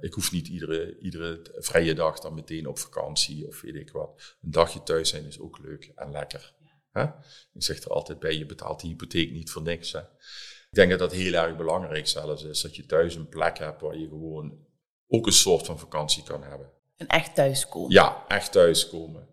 Ik 0.00 0.12
hoef 0.12 0.32
niet 0.32 0.48
iedere, 0.48 0.98
iedere 0.98 1.40
vrije 1.52 1.94
dag 1.94 2.20
dan 2.20 2.34
meteen 2.34 2.66
op 2.66 2.78
vakantie 2.78 3.46
of 3.46 3.60
weet 3.60 3.74
ik 3.74 3.90
wat. 3.90 4.36
Een 4.42 4.50
dagje 4.50 4.82
thuis 4.82 5.08
zijn 5.08 5.24
is 5.24 5.38
ook 5.38 5.58
leuk 5.58 5.92
en 5.94 6.10
lekker. 6.10 6.54
Hè? 6.92 7.04
Ik 7.52 7.62
zeg 7.62 7.82
er 7.82 7.90
altijd 7.90 8.18
bij, 8.18 8.36
je 8.36 8.46
betaalt 8.46 8.80
de 8.80 8.86
hypotheek 8.86 9.30
niet 9.30 9.50
voor 9.50 9.62
niks. 9.62 9.92
Hè? 9.92 10.00
Ik 10.00 10.74
denk 10.74 10.90
dat 10.90 10.98
dat 10.98 11.12
heel 11.12 11.32
erg 11.32 11.56
belangrijk 11.56 12.06
zelfs 12.06 12.44
is, 12.44 12.60
dat 12.60 12.76
je 12.76 12.86
thuis 12.86 13.14
een 13.14 13.28
plek 13.28 13.58
hebt 13.58 13.80
waar 13.80 13.96
je 13.98 14.08
gewoon 14.08 14.66
ook 15.06 15.26
een 15.26 15.32
soort 15.32 15.66
van 15.66 15.78
vakantie 15.78 16.22
kan 16.22 16.42
hebben. 16.42 16.70
Een 16.96 17.06
echt 17.06 17.34
thuiskomen. 17.34 17.90
Ja, 17.90 18.24
echt 18.28 18.52
thuiskomen. 18.52 19.28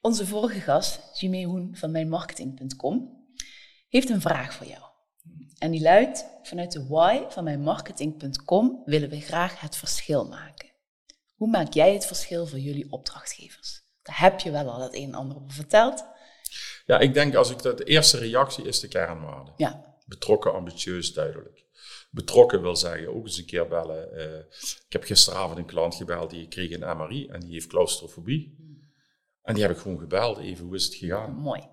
Onze 0.00 0.26
vorige 0.26 0.60
gast, 0.60 1.20
Jimé 1.20 1.42
Hoen 1.42 1.76
van 1.76 1.90
mijnmarketing.com, 1.90 3.24
heeft 3.88 4.08
een 4.08 4.20
vraag 4.20 4.54
voor 4.54 4.66
jou. 4.66 4.89
En 5.58 5.70
die 5.70 5.82
luidt, 5.82 6.26
vanuit 6.42 6.72
de 6.72 6.86
why 6.86 7.24
van 7.28 7.44
mijnmarketing.com 7.44 8.82
willen 8.84 9.08
we 9.08 9.20
graag 9.20 9.60
het 9.60 9.76
verschil 9.76 10.24
maken. 10.28 10.68
Hoe 11.34 11.48
maak 11.48 11.72
jij 11.72 11.92
het 11.92 12.06
verschil 12.06 12.46
voor 12.46 12.58
jullie 12.58 12.92
opdrachtgevers? 12.92 13.82
Daar 14.02 14.20
heb 14.20 14.40
je 14.40 14.50
wel 14.50 14.70
al 14.70 14.80
het 14.80 14.94
een 14.94 15.04
en 15.08 15.14
ander 15.14 15.36
over 15.36 15.52
verteld. 15.52 16.04
Ja, 16.86 16.98
ik 16.98 17.14
denk 17.14 17.34
als 17.34 17.50
ik 17.50 17.62
dat, 17.62 17.78
de 17.78 17.84
eerste 17.84 18.18
reactie 18.18 18.64
is 18.64 18.80
de 18.80 18.88
kernwaarde. 18.88 19.52
Ja, 19.56 19.88
Betrokken, 20.06 20.52
ambitieus, 20.54 21.12
duidelijk. 21.12 21.64
Betrokken 22.10 22.62
wil 22.62 22.76
zeggen, 22.76 23.14
ook 23.14 23.26
eens 23.26 23.38
een 23.38 23.44
keer 23.46 23.68
bellen. 23.68 24.12
eh, 24.16 24.38
ik 24.86 24.92
heb 24.92 25.04
gisteravond 25.04 25.58
een 25.58 25.66
klant 25.66 25.94
gebeld, 25.94 26.30
die 26.30 26.48
kreeg 26.48 26.70
een 26.70 26.96
MRI 26.96 27.28
en 27.28 27.40
die 27.40 27.52
heeft 27.52 27.66
claustrofobie. 27.66 28.56
En 29.42 29.54
die 29.54 29.62
heb 29.62 29.72
ik 29.72 29.78
gewoon 29.78 29.98
gebeld, 29.98 30.38
even 30.38 30.64
hoe 30.64 30.74
is 30.74 30.84
het 30.84 30.94
gegaan? 30.94 31.34
mooi. 31.34 31.68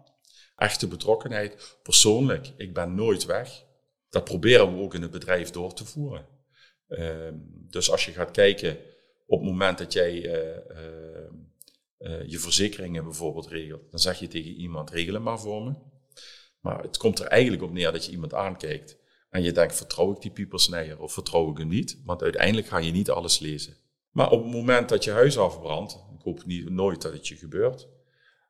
Echte 0.57 0.87
betrokkenheid, 0.87 1.77
persoonlijk, 1.83 2.51
ik 2.55 2.73
ben 2.73 2.95
nooit 2.95 3.25
weg. 3.25 3.65
Dat 4.09 4.23
proberen 4.23 4.75
we 4.75 4.81
ook 4.81 4.93
in 4.93 5.01
het 5.01 5.11
bedrijf 5.11 5.49
door 5.49 5.73
te 5.73 5.85
voeren. 5.85 6.25
Ehm, 6.87 7.35
dus 7.69 7.91
als 7.91 8.05
je 8.05 8.11
gaat 8.11 8.31
kijken, 8.31 8.77
op 9.25 9.39
het 9.39 9.49
moment 9.49 9.77
dat 9.77 9.93
jij 9.93 10.25
eh, 10.25 10.57
eh, 10.57 11.25
eh, 11.97 12.27
je 12.27 12.39
verzekeringen 12.39 13.03
bijvoorbeeld 13.03 13.47
regelt, 13.47 13.91
dan 13.91 13.99
zeg 13.99 14.19
je 14.19 14.27
tegen 14.27 14.51
iemand, 14.51 14.89
regel 14.89 15.19
maar 15.19 15.39
voor 15.39 15.63
me. 15.63 15.73
Maar 16.59 16.81
het 16.81 16.97
komt 16.97 17.19
er 17.19 17.25
eigenlijk 17.25 17.63
op 17.63 17.71
neer 17.71 17.91
dat 17.91 18.05
je 18.05 18.11
iemand 18.11 18.33
aankijkt 18.33 18.97
en 19.29 19.43
je 19.43 19.51
denkt, 19.51 19.75
vertrouw 19.75 20.11
ik 20.11 20.21
die 20.21 20.31
piepersnijer 20.31 21.01
of 21.01 21.13
vertrouw 21.13 21.51
ik 21.51 21.57
hem 21.57 21.67
niet? 21.67 22.01
Want 22.05 22.23
uiteindelijk 22.23 22.67
ga 22.67 22.77
je 22.77 22.91
niet 22.91 23.09
alles 23.09 23.39
lezen. 23.39 23.77
Maar 24.11 24.31
op 24.31 24.43
het 24.43 24.51
moment 24.51 24.89
dat 24.89 25.03
je 25.03 25.11
huis 25.11 25.37
afbrandt, 25.37 25.93
ik 25.93 26.21
hoop 26.23 26.45
niet, 26.45 26.69
nooit 26.69 27.01
dat 27.01 27.13
het 27.13 27.27
je 27.27 27.35
gebeurt, 27.35 27.87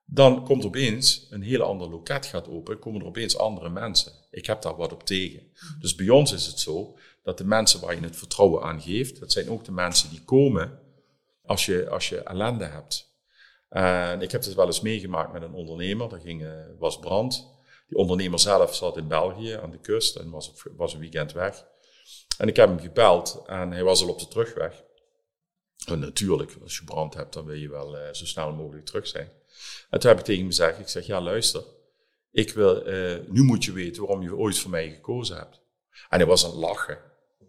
dan 0.09 0.43
komt 0.43 0.65
opeens 0.65 1.27
een 1.29 1.41
heel 1.41 1.61
ander 1.61 1.89
loket 1.89 2.25
gaat 2.25 2.47
open, 2.47 2.79
komen 2.79 3.01
er 3.01 3.07
opeens 3.07 3.37
andere 3.37 3.69
mensen. 3.69 4.11
Ik 4.31 4.45
heb 4.45 4.61
daar 4.61 4.75
wat 4.75 4.93
op 4.93 5.03
tegen. 5.03 5.51
Dus 5.79 5.95
bij 5.95 6.09
ons 6.09 6.31
is 6.31 6.45
het 6.45 6.59
zo 6.59 6.97
dat 7.23 7.37
de 7.37 7.45
mensen 7.45 7.81
waar 7.81 7.95
je 7.95 8.01
het 8.01 8.15
vertrouwen 8.15 8.63
aan 8.63 8.81
geeft, 8.81 9.19
dat 9.19 9.31
zijn 9.31 9.49
ook 9.49 9.65
de 9.65 9.71
mensen 9.71 10.09
die 10.09 10.23
komen 10.23 10.79
als 11.45 11.65
je, 11.65 11.89
als 11.89 12.09
je 12.09 12.17
ellende 12.17 12.65
hebt. 12.65 13.15
En 13.69 14.21
ik 14.21 14.31
heb 14.31 14.43
het 14.43 14.53
wel 14.53 14.65
eens 14.65 14.81
meegemaakt 14.81 15.33
met 15.33 15.41
een 15.41 15.53
ondernemer. 15.53 16.13
Er 16.13 16.19
ging, 16.19 16.47
was 16.79 16.99
brand. 16.99 17.55
Die 17.87 17.97
ondernemer 17.97 18.39
zelf 18.39 18.75
zat 18.75 18.97
in 18.97 19.07
België 19.07 19.51
aan 19.51 19.71
de 19.71 19.79
kust 19.79 20.15
en 20.15 20.29
was, 20.29 20.53
was 20.77 20.93
een 20.93 20.99
weekend 20.99 21.31
weg. 21.31 21.65
En 22.37 22.47
ik 22.47 22.55
heb 22.55 22.69
hem 22.69 22.79
gebeld 22.79 23.43
en 23.45 23.71
hij 23.71 23.83
was 23.83 24.01
al 24.01 24.09
op 24.09 24.19
de 24.19 24.27
terugweg. 24.27 24.83
En 25.85 25.99
natuurlijk, 25.99 26.57
als 26.63 26.77
je 26.77 26.83
brand 26.83 27.13
hebt, 27.13 27.33
dan 27.33 27.45
wil 27.45 27.55
je 27.55 27.69
wel 27.69 27.95
uh, 27.95 28.01
zo 28.11 28.25
snel 28.25 28.53
mogelijk 28.53 28.85
terug 28.85 29.07
zijn. 29.07 29.31
En 29.89 29.99
toen 29.99 30.09
heb 30.09 30.19
ik 30.19 30.25
tegen 30.25 30.41
hem 30.41 30.49
gezegd, 30.49 30.79
ik 30.79 30.87
zeg, 30.87 31.05
ja 31.05 31.21
luister, 31.21 31.63
ik 32.31 32.53
wil, 32.53 32.87
uh, 32.87 33.17
nu 33.27 33.43
moet 33.43 33.63
je 33.63 33.71
weten 33.71 34.01
waarom 34.01 34.23
je 34.23 34.35
ooit 34.35 34.59
voor 34.59 34.71
mij 34.71 34.89
gekozen 34.89 35.37
hebt. 35.37 35.61
En 36.09 36.17
hij 36.17 36.25
was 36.25 36.43
aan 36.43 36.49
het 36.49 36.59
lachen, 36.59 36.99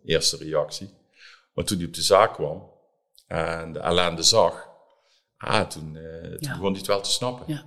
eerste 0.04 0.36
reactie. 0.36 0.90
Maar 1.52 1.64
toen 1.64 1.78
hij 1.78 1.86
op 1.86 1.94
de 1.94 2.02
zaak 2.02 2.34
kwam 2.34 2.70
en 3.26 3.72
de 3.72 3.78
ellende 3.78 4.22
zag, 4.22 4.68
ah, 5.36 5.68
toen, 5.68 5.94
uh, 5.94 6.20
toen 6.20 6.36
ja. 6.40 6.52
begon 6.52 6.70
hij 6.70 6.78
het 6.78 6.86
wel 6.86 7.00
te 7.00 7.10
snappen. 7.10 7.44
Ja. 7.54 7.64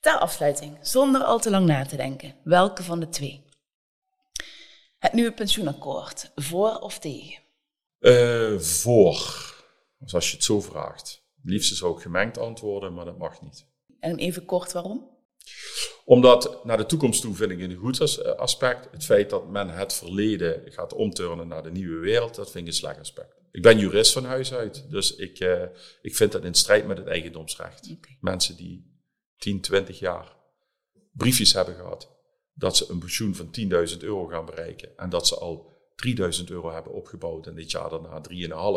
Ter 0.00 0.18
afsluiting, 0.18 0.78
zonder 0.80 1.22
al 1.22 1.38
te 1.38 1.50
lang 1.50 1.66
na 1.66 1.86
te 1.86 1.96
denken, 1.96 2.34
welke 2.44 2.82
van 2.82 3.00
de 3.00 3.08
twee? 3.08 3.44
Het 4.98 5.12
nieuwe 5.12 5.32
pensioenakkoord, 5.32 6.32
voor 6.34 6.78
of 6.78 6.98
tegen? 6.98 7.42
Uh, 8.00 8.58
voor, 8.58 9.54
als 10.12 10.30
je 10.30 10.36
het 10.36 10.44
zo 10.44 10.60
vraagt. 10.60 11.25
Liefst 11.46 11.76
zou 11.76 11.96
ik 11.96 12.02
gemengd 12.02 12.38
antwoorden, 12.38 12.94
maar 12.94 13.04
dat 13.04 13.18
mag 13.18 13.42
niet. 13.42 13.66
En 14.00 14.16
even 14.16 14.44
kort 14.44 14.72
waarom? 14.72 15.14
Omdat 16.04 16.64
naar 16.64 16.76
de 16.76 16.86
toekomst 16.86 17.20
toe 17.20 17.34
vind 17.34 17.50
ik 17.50 17.60
een 17.60 17.74
goed 17.74 18.16
aspect. 18.36 18.88
Het 18.90 19.04
feit 19.04 19.30
dat 19.30 19.48
men 19.48 19.68
het 19.68 19.92
verleden 19.92 20.72
gaat 20.72 20.94
omturnen 20.94 21.48
naar 21.48 21.62
de 21.62 21.70
nieuwe 21.70 21.98
wereld, 21.98 22.34
dat 22.34 22.50
vind 22.50 22.66
ik 22.66 22.70
een 22.70 22.78
slecht 22.78 22.98
aspect. 22.98 23.34
Ik 23.50 23.62
ben 23.62 23.78
jurist 23.78 24.12
van 24.12 24.24
huis 24.24 24.52
uit, 24.52 24.90
dus 24.90 25.16
ik, 25.16 25.40
uh, 25.40 25.62
ik 26.02 26.16
vind 26.16 26.32
dat 26.32 26.44
in 26.44 26.54
strijd 26.54 26.86
met 26.86 26.98
het 26.98 27.06
eigendomsrecht. 27.06 27.90
Okay. 27.90 28.16
Mensen 28.20 28.56
die 28.56 29.00
10, 29.36 29.60
20 29.60 29.98
jaar 29.98 30.36
briefjes 31.12 31.52
hebben 31.52 31.74
gehad 31.74 32.16
dat 32.54 32.76
ze 32.76 32.90
een 32.90 32.98
pensioen 32.98 33.34
van 33.34 33.46
10.000 33.90 33.98
euro 33.98 34.26
gaan 34.26 34.44
bereiken. 34.46 34.96
En 34.96 35.08
dat 35.08 35.26
ze 35.26 35.34
al 35.34 35.75
3000 35.96 36.50
euro 36.50 36.70
hebben 36.70 36.92
opgebouwd 36.92 37.46
en 37.46 37.54
dit 37.54 37.70
jaar 37.70 37.90
daarna 37.90 38.20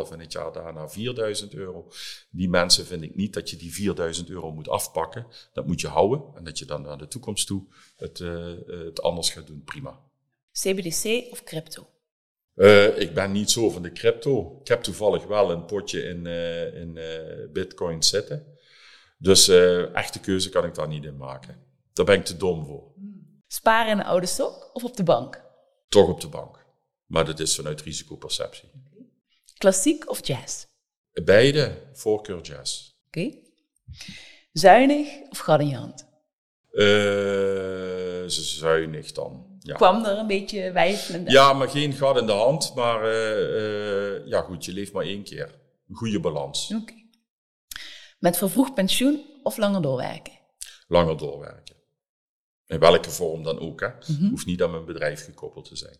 3,5 0.06 0.12
en 0.12 0.18
dit 0.18 0.32
jaar 0.32 0.54
daarna 0.54 0.90
4000 0.90 1.54
euro. 1.54 1.92
Die 2.30 2.50
mensen 2.50 2.86
vind 2.86 3.04
ik 3.04 3.16
niet 3.16 3.34
dat 3.34 3.50
je 3.50 3.58
die 3.58 3.74
4000 3.74 4.30
euro 4.30 4.52
moet 4.52 4.70
afpakken. 4.70 5.28
Dat 5.54 5.68
moet 5.68 5.82
je 5.82 5.88
houden 5.88 6.24
en 6.36 6.44
dat 6.44 6.60
je 6.60 6.66
dan 6.66 6.82
naar 6.82 6.98
de 6.98 7.08
toekomst 7.08 7.48
toe 7.48 7.64
het, 7.96 8.20
uh, 8.20 8.56
het 8.68 9.02
anders 9.02 9.30
gaat 9.30 9.48
doen. 9.48 9.64
Prima. 9.64 10.00
CBDC 10.52 11.32
of 11.32 11.44
crypto? 11.44 11.88
Uh, 12.56 13.00
ik 13.00 13.14
ben 13.14 13.32
niet 13.32 13.52
zo 13.52 13.70
van 13.70 13.82
de 13.82 13.92
crypto. 13.92 14.58
Ik 14.62 14.68
heb 14.68 14.82
toevallig 14.82 15.26
wel 15.26 15.52
een 15.52 15.66
potje 15.66 16.04
in, 16.04 16.26
uh, 16.26 16.82
in 16.82 17.00
bitcoin 17.54 18.04
zitten. 18.04 18.58
Dus 19.18 19.48
echte 19.94 20.20
keuze 20.20 20.50
kan 20.50 20.66
ik 20.66 20.76
daar 20.76 20.88
niet 20.88 21.04
in 21.04 21.18
maken. 21.18 21.64
Daar 21.94 22.06
ben 22.06 22.16
ik 22.16 22.26
te 22.26 22.38
dom 22.38 22.66
voor. 22.66 22.92
Sparen 23.48 23.92
in 23.92 24.00
een 24.00 24.06
oude 24.06 24.26
stok 24.26 24.70
of 24.74 24.84
op 24.84 24.98
de 24.98 25.04
bank? 25.04 25.44
Toch 25.90 26.10
op 26.10 26.22
de 26.22 26.28
bank. 26.28 26.59
Maar 27.10 27.26
dat 27.26 27.40
is 27.40 27.56
vanuit 27.56 27.82
risicoperceptie. 27.82 28.70
Klassiek 29.58 30.10
of 30.10 30.28
jazz? 30.28 30.66
Beide, 31.24 31.82
voorkeur 31.94 32.42
jazz. 32.42 32.92
Oké. 33.08 33.34
Zuinig 34.52 35.08
of 35.30 35.38
gat 35.38 35.60
in 35.60 35.68
je 35.68 35.76
hand? 35.76 36.08
Uh, 36.72 38.24
zuinig 38.28 39.12
dan. 39.12 39.58
Ja. 39.60 39.76
Kwam 39.76 40.06
er 40.06 40.18
een 40.18 40.28
beetje 40.28 40.72
wijfelend 40.72 41.32
Ja, 41.32 41.54
maar 41.54 41.70
geen 41.70 41.94
gat 41.94 42.18
in 42.18 42.26
de 42.26 42.32
hand. 42.32 42.76
Maar 42.76 43.04
uh, 43.04 44.28
ja 44.28 44.42
goed, 44.42 44.66
je 44.66 44.74
leeft 44.74 44.94
maar 44.94 45.06
één 45.06 45.24
keer. 45.24 45.60
Een 45.88 45.96
goede 45.96 46.20
balans. 46.20 46.74
Oké. 46.76 46.94
Met 48.20 48.38
vervroegd 48.38 48.74
pensioen 48.74 49.26
of 49.44 49.58
langer 49.58 49.82
doorwerken? 49.82 50.34
Langer 50.88 51.18
doorwerken. 51.18 51.76
In 52.66 52.80
welke 52.80 53.10
vorm 53.10 53.44
dan 53.44 53.60
ook. 53.60 53.80
Hè. 53.80 53.88
Mm 53.88 54.30
Hoeft 54.30 54.46
niet 54.46 54.62
aan 54.62 54.72
mijn 54.72 54.86
bedrijf 54.86 55.26
gekoppeld 55.26 55.66
te 55.66 55.76
zijn. 55.76 55.98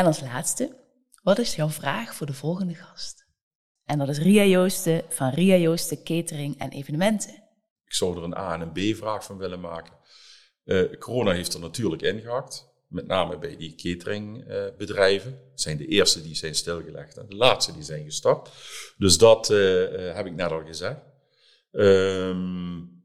En 0.00 0.06
als 0.06 0.20
laatste, 0.20 0.76
wat 1.22 1.38
is 1.38 1.54
jouw 1.54 1.68
vraag 1.68 2.14
voor 2.14 2.26
de 2.26 2.32
volgende 2.32 2.74
gast? 2.74 3.26
En 3.84 3.98
dat 3.98 4.08
is 4.08 4.18
Ria 4.18 4.44
Joosten 4.44 5.04
van 5.08 5.30
Ria 5.30 5.56
Joosten 5.56 6.04
Catering 6.04 6.58
en 6.58 6.70
Evenementen. 6.70 7.34
Ik 7.84 7.94
zou 7.94 8.16
er 8.16 8.22
een 8.22 8.36
A- 8.36 8.54
en 8.54 8.60
een 8.60 8.72
B-vraag 8.72 9.24
van 9.24 9.36
willen 9.36 9.60
maken. 9.60 9.92
Uh, 10.64 10.98
corona 10.98 11.32
heeft 11.32 11.54
er 11.54 11.60
natuurlijk 11.60 12.02
ingehakt. 12.02 12.68
Met 12.86 13.06
name 13.06 13.38
bij 13.38 13.56
die 13.56 13.74
cateringbedrijven. 13.74 15.32
Uh, 15.32 15.38
zijn 15.54 15.76
de 15.76 15.86
eerste 15.86 16.22
die 16.22 16.34
zijn 16.34 16.54
stilgelegd 16.54 17.16
en 17.16 17.26
de 17.28 17.36
laatste 17.36 17.72
die 17.72 17.82
zijn 17.82 18.04
gestart. 18.04 18.50
Dus 18.96 19.18
dat 19.18 19.50
uh, 19.50 20.14
heb 20.14 20.26
ik 20.26 20.34
net 20.34 20.50
al 20.50 20.64
gezegd. 20.64 21.00
Um, 21.70 23.04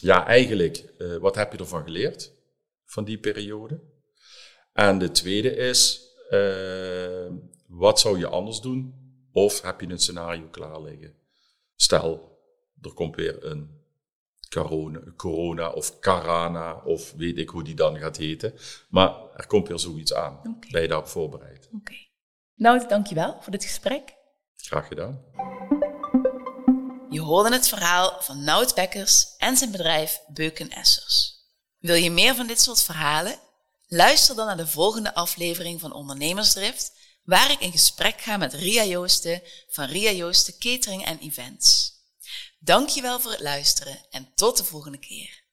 ja, 0.00 0.26
eigenlijk, 0.26 0.94
wat 1.20 1.34
heb 1.34 1.52
je 1.52 1.58
ervan 1.58 1.82
geleerd 1.82 2.32
van 2.84 3.04
die 3.04 3.18
periode? 3.18 3.92
En 4.74 4.98
de 4.98 5.10
tweede 5.10 5.56
is, 5.56 6.00
uh, 6.30 7.30
wat 7.66 8.00
zou 8.00 8.18
je 8.18 8.26
anders 8.26 8.60
doen? 8.60 8.94
Of 9.32 9.60
heb 9.60 9.80
je 9.80 9.88
een 9.88 9.98
scenario 9.98 10.48
klaar 10.50 10.82
liggen? 10.82 11.14
Stel, 11.76 12.38
er 12.82 12.92
komt 12.92 13.16
weer 13.16 13.44
een 13.44 13.82
corona, 14.48 15.00
corona 15.16 15.70
of 15.70 15.98
carana, 15.98 16.74
of 16.74 17.12
weet 17.12 17.38
ik 17.38 17.48
hoe 17.48 17.62
die 17.64 17.74
dan 17.74 17.98
gaat 17.98 18.16
heten. 18.16 18.54
Maar 18.88 19.14
er 19.36 19.46
komt 19.46 19.68
weer 19.68 19.78
zoiets 19.78 20.14
aan. 20.14 20.38
Okay. 20.38 20.70
Ben 20.70 20.82
je 20.82 20.88
daarop 20.88 21.08
voorbereid? 21.08 21.66
Oké. 21.66 21.76
Okay. 21.76 22.08
Nou, 22.54 22.88
dankjewel 22.88 23.36
voor 23.40 23.52
dit 23.52 23.64
gesprek. 23.64 24.14
Graag 24.56 24.88
gedaan. 24.88 25.24
Je 27.10 27.20
hoorde 27.20 27.52
het 27.52 27.68
verhaal 27.68 28.16
van 28.20 28.44
Nout 28.44 28.74
Bekkers 28.74 29.36
en 29.36 29.56
zijn 29.56 29.70
bedrijf 29.70 30.20
Beuken 30.28 30.70
Essers. 30.70 31.42
Wil 31.78 31.94
je 31.94 32.10
meer 32.10 32.34
van 32.34 32.46
dit 32.46 32.60
soort 32.60 32.82
verhalen? 32.82 33.38
Luister 33.94 34.34
dan 34.34 34.46
naar 34.46 34.56
de 34.56 34.66
volgende 34.66 35.14
aflevering 35.14 35.80
van 35.80 35.92
Ondernemersdrift, 35.92 36.92
waar 37.24 37.50
ik 37.50 37.60
in 37.60 37.70
gesprek 37.70 38.20
ga 38.20 38.36
met 38.36 38.52
Ria 38.52 38.84
Joosten 38.84 39.42
van 39.68 39.84
Ria 39.84 40.10
Joosten 40.10 40.58
Catering 40.58 41.04
en 41.04 41.18
Events. 41.18 41.92
Dankjewel 42.58 43.20
voor 43.20 43.30
het 43.30 43.40
luisteren 43.40 44.06
en 44.10 44.32
tot 44.34 44.56
de 44.56 44.64
volgende 44.64 44.98
keer. 44.98 45.43